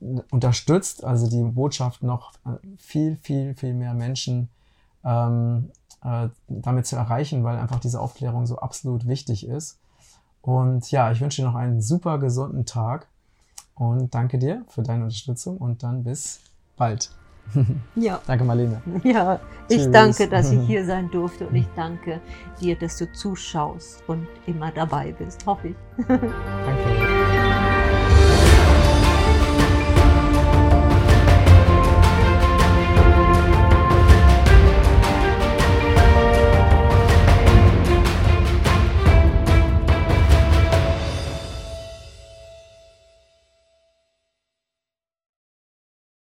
äh, 0.01 0.21
unterstützt, 0.33 1.05
also 1.05 1.31
die 1.31 1.45
Botschaft 1.45 2.03
noch 2.03 2.33
äh, 2.45 2.59
viel, 2.77 3.17
viel, 3.23 3.55
viel 3.55 3.73
mehr 3.73 3.95
Menschen 3.95 4.49
ähm, 5.05 5.71
äh, 6.03 6.29
damit 6.49 6.89
zu 6.89 6.97
erreichen, 6.97 7.45
weil 7.45 7.57
einfach 7.57 7.79
diese 7.79 8.01
Aufklärung 8.01 8.47
so 8.47 8.59
absolut 8.59 9.07
wichtig 9.07 9.47
ist. 9.47 9.79
Und 10.43 10.91
ja, 10.91 11.13
ich 11.13 11.21
wünsche 11.21 11.41
dir 11.41 11.47
noch 11.47 11.55
einen 11.55 11.81
super 11.81 12.19
gesunden 12.19 12.67
Tag 12.67 13.07
und 13.77 14.13
danke 14.13 14.41
dir 14.41 14.65
für 14.67 14.83
deine 14.83 15.05
Unterstützung 15.05 15.59
und 15.59 15.85
dann 15.85 16.03
bis 16.03 16.41
bald. 16.77 17.13
Ja, 17.97 18.21
Danke, 18.27 18.45
Marlene. 18.45 18.81
ja. 19.05 19.41
Ich 19.69 19.79
Tschüss. 19.83 19.91
danke, 19.91 20.29
dass 20.29 20.51
ich 20.53 20.61
hier 20.61 20.85
sein 20.87 21.11
durfte 21.11 21.47
und 21.47 21.55
ich 21.55 21.67
danke 21.77 22.21
dir, 22.61 22.77
dass 22.77 22.97
du 22.97 23.11
zuschaust 23.13 24.03
und 24.07 24.27
immer 24.47 24.71
dabei 24.71 25.13
bist. 25.19 25.45
Hoffe 25.47 25.69
ich. 25.69 25.77
Danke. 26.09 27.18